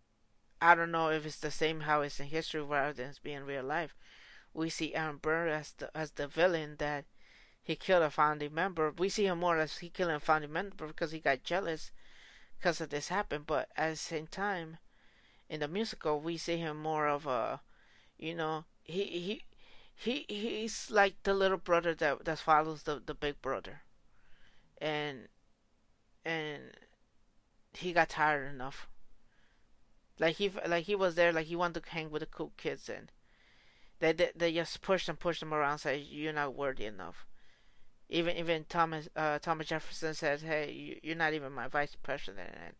I 0.61 0.75
don't 0.75 0.91
know 0.91 1.09
if 1.09 1.25
it's 1.25 1.39
the 1.39 1.51
same 1.51 1.81
how 1.81 2.01
it's 2.01 2.19
in 2.19 2.27
history 2.27 2.61
rather 2.61 2.93
than 2.93 3.09
it's 3.09 3.19
being 3.19 3.43
real 3.43 3.63
life. 3.63 3.95
We 4.57 4.71
see 4.71 4.95
Aaron 4.95 5.17
Burr 5.17 5.49
as 5.49 5.73
the 5.73 5.95
as 5.95 6.09
the 6.11 6.27
villain 6.27 6.77
that 6.79 7.05
he 7.61 7.75
killed 7.75 8.01
a 8.01 8.09
founding 8.09 8.55
member. 8.55 8.89
We 8.89 9.07
see 9.07 9.27
him 9.27 9.37
more 9.37 9.59
as 9.59 9.77
he 9.77 9.89
killed 9.89 10.09
a 10.09 10.19
founding 10.19 10.51
member 10.51 10.87
because 10.87 11.11
he 11.11 11.19
got 11.19 11.43
jealous 11.43 11.91
because 12.57 12.81
of 12.81 12.89
this 12.89 13.09
happened. 13.09 13.45
But 13.45 13.69
at 13.77 13.91
the 13.91 13.95
same 13.95 14.25
time, 14.25 14.79
in 15.47 15.59
the 15.59 15.67
musical, 15.67 16.19
we 16.19 16.37
see 16.37 16.57
him 16.57 16.81
more 16.81 17.07
of 17.07 17.27
a, 17.27 17.61
you 18.17 18.33
know, 18.33 18.65
he 18.83 19.03
he 19.03 19.43
he 19.93 20.25
he's 20.27 20.89
like 20.89 21.21
the 21.21 21.35
little 21.35 21.59
brother 21.59 21.93
that 21.93 22.25
that 22.25 22.39
follows 22.39 22.81
the 22.81 22.99
the 23.05 23.13
big 23.13 23.39
brother, 23.43 23.81
and 24.81 25.27
and 26.25 26.71
he 27.73 27.93
got 27.93 28.09
tired 28.09 28.49
enough. 28.51 28.87
Like 30.17 30.37
he 30.37 30.49
like 30.65 30.85
he 30.85 30.95
was 30.95 31.13
there, 31.13 31.31
like 31.31 31.45
he 31.45 31.55
wanted 31.55 31.83
to 31.83 31.89
hang 31.91 32.09
with 32.09 32.21
the 32.21 32.25
cool 32.25 32.53
kids, 32.57 32.89
and 32.89 33.11
they 33.99 34.13
they, 34.13 34.31
they 34.35 34.53
just 34.53 34.81
pushed 34.81 35.09
and 35.09 35.19
pushed 35.19 35.41
him 35.41 35.53
around, 35.53 35.79
said 35.79 36.01
you're 36.01 36.33
not 36.33 36.55
worthy 36.55 36.85
enough. 36.85 37.25
Even 38.09 38.37
even 38.37 38.65
Thomas 38.65 39.09
uh, 39.15 39.39
Thomas 39.39 39.67
Jefferson 39.67 40.13
said, 40.13 40.41
"Hey, 40.41 40.71
you, 40.71 40.99
you're 41.03 41.15
not 41.15 41.33
even 41.33 41.51
my 41.51 41.67
vice 41.67 41.95
president," 41.95 42.51
and 42.65 42.75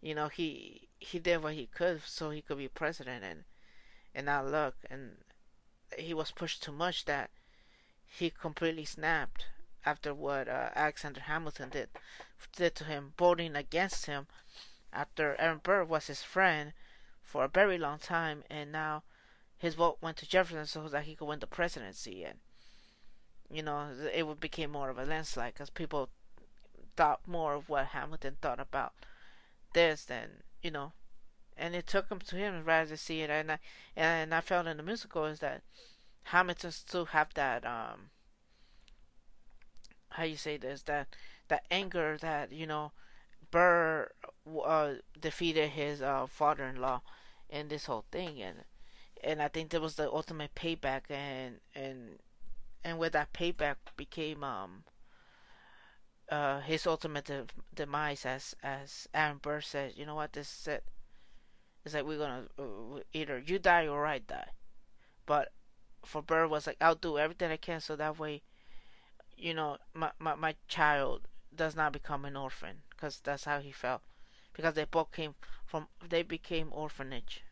you 0.00 0.14
know 0.14 0.28
he 0.28 0.88
he 0.98 1.18
did 1.18 1.42
what 1.42 1.54
he 1.54 1.66
could 1.66 2.02
so 2.04 2.30
he 2.30 2.42
could 2.42 2.58
be 2.58 2.68
president, 2.68 3.24
and 3.24 3.44
and 4.14 4.26
now 4.26 4.44
look, 4.44 4.76
and 4.90 5.18
he 5.98 6.12
was 6.14 6.30
pushed 6.30 6.62
too 6.62 6.72
much 6.72 7.04
that 7.04 7.30
he 8.04 8.30
completely 8.30 8.84
snapped 8.84 9.46
after 9.84 10.12
what 10.12 10.48
uh, 10.48 10.70
Alexander 10.74 11.20
Hamilton 11.20 11.70
did 11.70 11.88
did 12.54 12.74
to 12.74 12.84
him, 12.84 13.14
voting 13.16 13.56
against 13.56 14.06
him 14.06 14.26
after 14.92 15.36
Aaron 15.38 15.60
Burr 15.62 15.84
was 15.84 16.06
his 16.06 16.22
friend 16.22 16.72
for 17.22 17.44
a 17.44 17.48
very 17.48 17.78
long 17.78 17.98
time, 17.98 18.42
and 18.50 18.72
now 18.72 19.02
his 19.58 19.74
vote 19.74 19.98
went 20.00 20.16
to 20.18 20.28
Jefferson 20.28 20.66
so 20.66 20.88
that 20.88 21.04
he 21.04 21.14
could 21.14 21.26
win 21.26 21.40
the 21.40 21.46
presidency, 21.46 22.24
and 22.24 22.38
you 23.50 23.62
know 23.62 23.88
it 24.12 24.40
became 24.40 24.70
more 24.70 24.90
of 24.90 24.98
a 24.98 25.04
landslide 25.04 25.54
because 25.54 25.70
people 25.70 26.10
thought 26.96 27.20
more 27.26 27.54
of 27.54 27.68
what 27.68 27.86
Hamilton 27.86 28.36
thought 28.40 28.60
about 28.60 28.92
this 29.72 30.04
than 30.04 30.42
you 30.62 30.70
know, 30.70 30.92
and 31.56 31.74
it 31.74 31.86
took 31.86 32.08
him 32.08 32.20
to 32.20 32.36
him 32.36 32.64
rather 32.64 32.90
to 32.90 32.96
see 32.96 33.22
it, 33.22 33.30
and 33.30 33.52
I 33.52 33.58
and 33.96 34.34
I 34.34 34.40
felt 34.40 34.66
in 34.66 34.76
the 34.76 34.82
musical 34.82 35.24
is 35.26 35.40
that 35.40 35.62
Hamilton 36.24 36.72
still 36.72 37.06
have 37.06 37.32
that 37.34 37.64
um 37.64 38.10
how 40.10 40.24
you 40.24 40.36
say 40.36 40.56
this 40.56 40.82
that 40.82 41.14
that 41.48 41.64
anger 41.70 42.16
that 42.20 42.52
you 42.52 42.66
know 42.66 42.92
Burr 43.50 44.10
uh, 44.64 44.94
defeated 45.18 45.70
his 45.70 46.02
uh, 46.02 46.26
father-in-law 46.26 47.02
in 47.48 47.68
this 47.68 47.86
whole 47.86 48.04
thing, 48.10 48.42
and 48.42 48.64
and 49.24 49.42
I 49.42 49.48
think 49.48 49.70
that 49.70 49.80
was 49.80 49.96
the 49.96 50.10
ultimate 50.10 50.54
payback, 50.54 51.10
and 51.10 51.60
and 51.74 52.18
and 52.84 52.98
with 52.98 53.12
that 53.14 53.32
payback 53.32 53.76
became 53.96 54.44
um 54.44 54.84
uh 56.28 56.60
his 56.60 56.86
ultimate 56.86 57.24
de- 57.26 57.46
demise, 57.74 58.24
as 58.26 58.54
as 58.62 59.08
Aaron 59.14 59.38
Burr 59.38 59.60
said, 59.60 59.94
you 59.96 60.06
know 60.06 60.14
what, 60.14 60.32
this 60.32 60.60
is 60.60 60.68
it. 60.68 60.84
It's 61.84 61.94
like 61.94 62.04
we're 62.04 62.18
gonna 62.18 62.48
uh, 62.58 63.00
either 63.14 63.38
you 63.38 63.58
die 63.58 63.86
or 63.88 64.06
I 64.06 64.18
die, 64.18 64.50
but 65.26 65.52
for 66.04 66.22
Burr 66.22 66.48
was 66.48 66.66
like 66.66 66.78
I'll 66.80 66.96
do 66.96 67.18
everything 67.18 67.50
I 67.52 67.56
can 67.58 67.80
so 67.80 67.96
that 67.96 68.18
way 68.18 68.42
you 69.36 69.54
know, 69.54 69.78
my, 69.94 70.12
my, 70.18 70.34
my 70.34 70.54
child 70.68 71.28
does 71.54 71.76
not 71.76 71.92
become 71.92 72.24
an 72.24 72.36
orphan 72.36 72.82
because 72.90 73.20
that's 73.22 73.44
how 73.44 73.60
he 73.60 73.72
felt. 73.72 74.02
Because 74.52 74.74
they 74.74 74.84
both 74.84 75.12
came 75.12 75.34
from, 75.66 75.88
they 76.06 76.22
became 76.22 76.68
orphanage. 76.72 77.44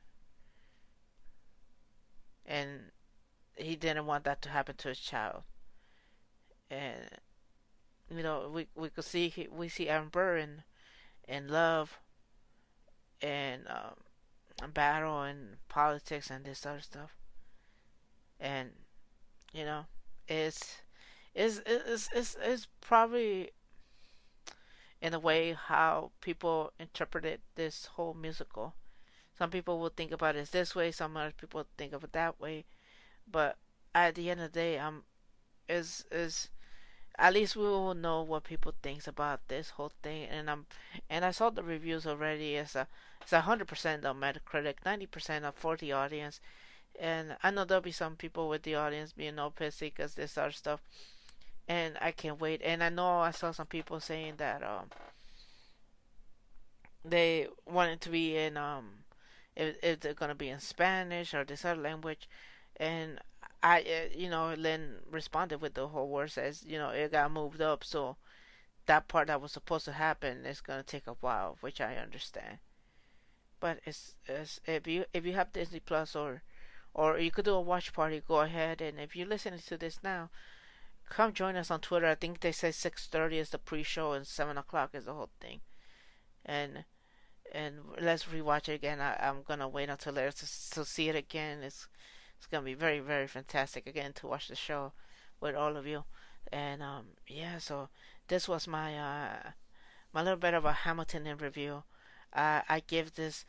And 2.47 2.93
he 3.57 3.77
didn't 3.77 4.07
want 4.07 4.25
that 4.25 4.43
to 4.43 4.49
happen 4.51 4.77
to 4.77 4.89
his 4.89 4.99
child. 4.99 5.43
And, 6.71 7.09
you 8.11 8.23
know, 8.23 8.51
we, 8.53 8.67
we 8.75 8.89
could 8.89 9.05
see, 9.05 9.49
we 9.51 9.69
see 9.69 9.89
Aaron 9.89 10.09
Burr 10.09 10.37
in, 10.37 10.63
in 11.29 11.49
love 11.49 11.99
and, 13.23 13.63
um, 13.69 14.73
battle 14.73 15.23
and 15.23 15.57
politics 15.69 16.31
and 16.31 16.45
this 16.45 16.67
other 16.67 16.81
stuff. 16.81 17.17
And, 18.41 18.71
you 19.53 19.65
know, 19.65 19.87
it's, 20.29 20.77
it's 21.35 21.61
it's 21.67 22.09
is 22.13 22.37
is 22.45 22.67
probably 22.81 23.51
in 25.01 25.15
a 25.15 25.19
way 25.19 25.53
how 25.53 26.13
people 26.21 26.73
interpreted 26.79 27.41
this 27.57 27.87
whole 27.87 28.15
musical. 28.15 28.75
Some 29.39 29.51
people 29.51 29.79
will 29.81 29.91
think 29.91 30.13
about 30.13 30.37
it 30.37 30.51
this 30.53 30.75
way, 30.75 30.93
some 30.93 31.17
other 31.17 31.33
people 31.37 31.67
think 31.77 31.93
of 31.93 32.05
it 32.05 32.13
that 32.13 32.41
way. 32.41 32.65
But 33.31 33.57
at 33.95 34.15
the 34.15 34.31
end 34.31 34.41
of 34.41 34.53
the 34.53 34.59
day, 34.59 34.79
um, 34.79 35.05
is 35.69 36.05
is 36.11 36.51
at 37.19 37.33
least 37.35 37.57
we 37.57 37.63
will 37.63 37.95
know 37.95 38.23
what 38.23 38.45
people 38.45 38.75
thinks 38.83 39.07
about 39.07 39.47
this 39.49 39.71
whole 39.71 39.93
thing. 40.03 40.25
And 40.25 40.51
I'm 40.51 40.67
and 41.11 41.25
I 41.25 41.31
saw 41.31 41.51
the 41.51 41.63
reviews 41.63 42.07
already. 42.07 42.57
It's 42.57 42.75
a 42.77 42.87
it's 43.23 43.33
a 43.33 43.43
hundred 43.43 43.69
percent 43.69 44.05
on 44.05 44.21
Metacritic, 44.21 44.77
ninety 44.85 45.07
percent 45.07 45.45
for 45.57 45.77
the 45.77 45.93
audience. 45.93 46.41
And 47.01 47.37
I 47.43 47.51
know 47.51 47.65
there'll 47.65 47.83
be 47.83 47.93
some 47.93 48.17
people 48.17 48.49
with 48.49 48.63
the 48.63 48.77
audience 48.77 49.13
being 49.13 49.39
all 49.39 49.51
pissy 49.51 49.93
because 49.93 50.15
this 50.15 50.39
other 50.39 50.53
stuff 50.53 50.81
and 51.69 51.97
I 52.01 52.13
can't 52.13 52.41
wait. 52.41 52.61
And 52.65 52.83
I 52.83 52.89
know 52.89 53.21
I 53.21 53.31
saw 53.31 53.51
some 53.51 53.67
people 53.67 54.01
saying 54.01 54.35
that 54.39 54.63
um 54.63 54.91
they 57.05 57.49
wanted 57.67 58.01
to 58.03 58.11
be 58.11 58.37
in 58.37 58.57
um 58.57 59.04
if 59.57 59.77
if 59.83 60.01
they're 60.01 60.15
gonna 60.15 60.35
be 60.35 60.49
in 60.49 60.61
Spanish 60.61 61.35
or 61.35 61.45
this 61.45 61.65
other 61.65 61.81
language, 61.81 62.29
and 62.77 63.21
I 63.63 63.81
uh, 63.81 64.17
you 64.17 64.29
know 64.29 64.55
Lin 64.55 64.97
responded 65.11 65.61
with 65.61 65.75
the 65.75 65.89
whole 65.89 66.09
word 66.09 66.31
says 66.31 66.65
you 66.67 66.79
know 66.79 66.91
it 66.91 67.13
got 67.13 67.31
moved 67.33 67.61
up 67.61 67.85
so 67.85 68.17
that 68.87 69.09
part 69.09 69.29
that 69.29 69.41
was 69.41 69.53
supposed 69.53 69.85
to 69.87 69.93
happen 69.93 70.45
is 70.45 70.61
gonna 70.61 70.83
take 70.83 71.07
a 71.07 71.17
while, 71.21 71.57
which 71.61 71.81
I 71.81 71.97
understand. 71.97 72.59
But 73.61 73.81
it's, 73.85 74.17
it's 74.27 74.61
if 74.67 74.87
you 74.87 75.05
if 75.15 75.25
you 75.25 75.33
have 75.35 75.53
Disney 75.53 75.81
Plus 75.81 76.15
or 76.15 76.43
or 76.93 77.19
you 77.19 77.31
could 77.31 77.47
do 77.47 77.55
a 77.55 77.61
watch 77.61 77.93
party, 77.93 78.23
go 78.27 78.41
ahead 78.41 78.81
and 78.81 79.01
if 79.01 79.17
you're 79.17 79.27
listening 79.27 79.61
to 79.67 79.77
this 79.77 80.01
now, 80.03 80.31
come 81.09 81.33
join 81.33 81.57
us 81.57 81.71
on 81.71 81.81
Twitter. 81.81 82.07
I 82.07 82.15
think 82.15 82.41
they 82.41 82.53
say 82.53 82.71
six 82.71 83.07
thirty 83.07 83.39
is 83.39 83.51
the 83.51 83.59
pre-show 83.59 84.13
and 84.13 84.27
seven 84.27 84.59
o'clock 84.59 84.91
is 84.93 85.07
the 85.07 85.15
whole 85.15 85.31
thing, 85.41 85.61
and 86.45 86.85
and 87.55 87.77
let's 88.01 88.25
rewatch 88.25 88.69
it 88.69 88.75
again. 88.75 89.01
I, 89.01 89.17
am 89.21 89.43
gonna 89.47 89.69
wait 89.69 89.89
until 89.89 90.13
later 90.13 90.33
to, 90.33 90.71
to 90.73 90.85
see 90.85 91.09
it 91.09 91.17
again. 91.17 91.63
It's 91.63 91.87
it's 92.37 92.47
gonna 92.47 92.65
be 92.65 92.75
very 92.75 93.01
very 93.01 93.29
fantastic 93.29 93.87
again 93.87 94.13
to 94.15 94.27
watch 94.27 94.49
the 94.49 94.57
show 94.57 94.93
with 95.41 95.55
all 95.55 95.77
of 95.77 95.87
you, 95.87 96.05
and 96.53 96.83
um 96.83 97.07
yeah. 97.29 97.59
So 97.59 97.89
this 98.29 98.49
was 98.49 98.67
my 98.67 98.99
uh 98.99 99.51
my 100.13 100.23
little 100.23 100.39
bit 100.39 100.55
of 100.55 100.65
a 100.65 100.73
Hamilton 100.73 101.27
in 101.27 101.39
review. 101.39 101.85
Uh, 102.33 102.63
I 102.69 102.83
give 102.87 103.15
this 103.15 103.45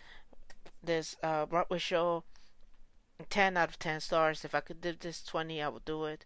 this 0.84 1.15
uh 1.24 1.48
Broadway 1.48 1.80
show 1.80 2.24
10 3.30 3.58
out 3.58 3.70
of 3.70 3.80
10 3.80 4.02
stars. 4.02 4.46
If 4.46 4.54
I 4.54 4.60
could 4.60 4.82
give 4.82 5.00
this 5.00 5.24
20, 5.24 5.62
I 5.62 5.70
would 5.70 5.86
do 5.86 6.06
it. 6.06 6.26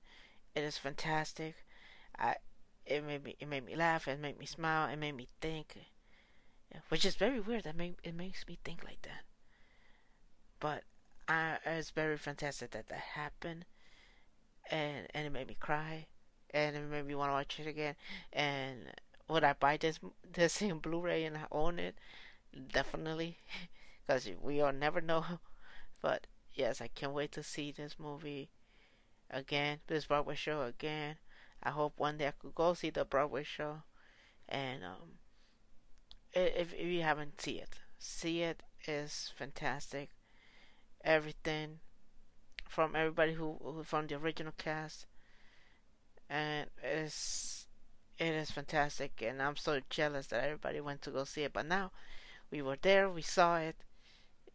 It 0.56 0.64
is 0.64 0.78
fantastic. 0.78 1.56
I 2.18 2.36
it 2.86 3.06
made 3.06 3.24
me 3.24 3.36
it 3.40 3.48
made 3.48 3.66
me 3.66 3.76
laugh, 3.76 4.08
it 4.08 4.20
made 4.20 4.40
me 4.40 4.46
smile, 4.46 4.90
it 4.90 4.98
made 4.98 5.16
me 5.16 5.28
think. 5.40 5.78
Which 6.90 7.06
is 7.06 7.16
very 7.16 7.40
weird. 7.40 7.64
That 7.64 7.76
make 7.76 7.98
it 8.04 8.16
makes 8.16 8.48
me 8.48 8.58
think 8.64 8.84
like 8.84 9.02
that. 9.04 9.24
But 10.60 10.84
I 11.28 11.58
it's 11.66 11.90
very 11.92 12.18
fantastic 12.18 12.72
that 12.72 12.88
that 12.90 13.00
happened. 13.16 13.66
And 14.72 15.08
and 15.14 15.26
it 15.26 15.32
made 15.32 15.48
me 15.48 15.58
cry 15.60 16.08
and 16.52 16.76
it 16.76 16.82
made 16.82 17.06
me 17.06 17.16
want 17.16 17.30
to 17.30 17.34
watch 17.34 17.60
it 17.60 17.68
again. 17.68 17.96
And 18.34 18.94
would 19.28 19.44
I 19.44 19.54
buy 19.54 19.78
this 19.78 20.00
this 20.34 20.62
in 20.62 20.80
Blu-ray 20.80 21.26
and 21.26 21.38
own 21.52 21.80
it? 21.80 21.96
Definitely, 22.72 23.38
because 24.08 24.30
we 24.42 24.62
all 24.62 24.74
never 24.74 25.02
know. 25.02 25.26
But 26.02 26.28
yes, 26.54 26.80
I 26.80 26.88
can't 26.88 27.14
wait 27.14 27.34
to 27.34 27.44
see 27.44 27.74
this 27.74 28.00
movie 28.00 28.50
again, 29.30 29.80
this 29.88 30.06
Broadway 30.06 30.36
show 30.36 30.62
again. 30.64 31.18
I 31.62 31.72
hope 31.72 31.94
one 31.98 32.18
day 32.18 32.28
I 32.28 32.32
could 32.32 32.56
go 32.56 32.74
see 32.74 32.90
the 32.90 33.04
Broadway 33.04 33.44
show. 33.44 33.84
And 34.48 34.84
um, 34.84 35.20
if, 36.34 36.74
if 36.74 36.86
you 36.86 37.02
haven't 37.02 37.42
see 37.42 37.60
it, 37.60 37.80
see 37.98 38.42
it 38.42 38.64
is 38.88 39.32
fantastic. 39.38 40.10
Everything 41.04 41.80
from 42.68 42.96
everybody 42.96 43.34
who, 43.34 43.58
who 43.64 43.84
from 43.84 44.08
the 44.08 44.16
original 44.16 44.54
cast, 44.58 45.06
and 46.30 46.70
it's 46.84 47.68
it 48.18 48.34
is 48.34 48.52
fantastic. 48.52 49.22
And 49.26 49.42
I'm 49.42 49.56
so 49.56 49.80
jealous 49.90 50.28
that 50.28 50.44
everybody 50.44 50.82
went 50.82 51.02
to 51.04 51.12
go 51.12 51.24
see 51.24 51.44
it. 51.44 51.54
But 51.54 51.66
now 51.66 51.92
we 52.52 52.62
were 52.62 52.78
there, 52.82 53.10
we 53.10 53.22
saw 53.22 53.58
it, 53.58 53.78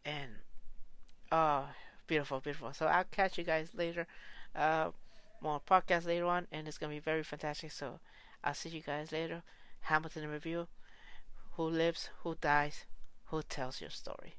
and 0.04 0.30
oh, 1.32 1.66
beautiful, 2.06 2.40
beautiful. 2.40 2.72
So 2.72 2.86
I'll 2.86 3.04
catch 3.04 3.38
you 3.38 3.44
guys 3.44 3.70
later. 3.74 4.06
Uh, 4.54 4.90
more 5.40 5.60
podcast 5.68 6.06
later 6.06 6.26
on, 6.26 6.46
and 6.52 6.68
it's 6.68 6.78
gonna 6.78 6.92
be 6.92 7.00
very 7.00 7.22
fantastic. 7.22 7.72
So 7.72 8.00
I'll 8.42 8.54
see 8.54 8.68
you 8.70 8.82
guys 8.82 9.12
later. 9.12 9.42
Hamilton 9.80 10.28
review. 10.28 10.68
Who 11.56 11.68
lives? 11.68 12.10
Who 12.22 12.34
dies? 12.34 12.84
Who 13.26 13.42
tells 13.42 13.80
your 13.80 13.90
story? 13.90 14.34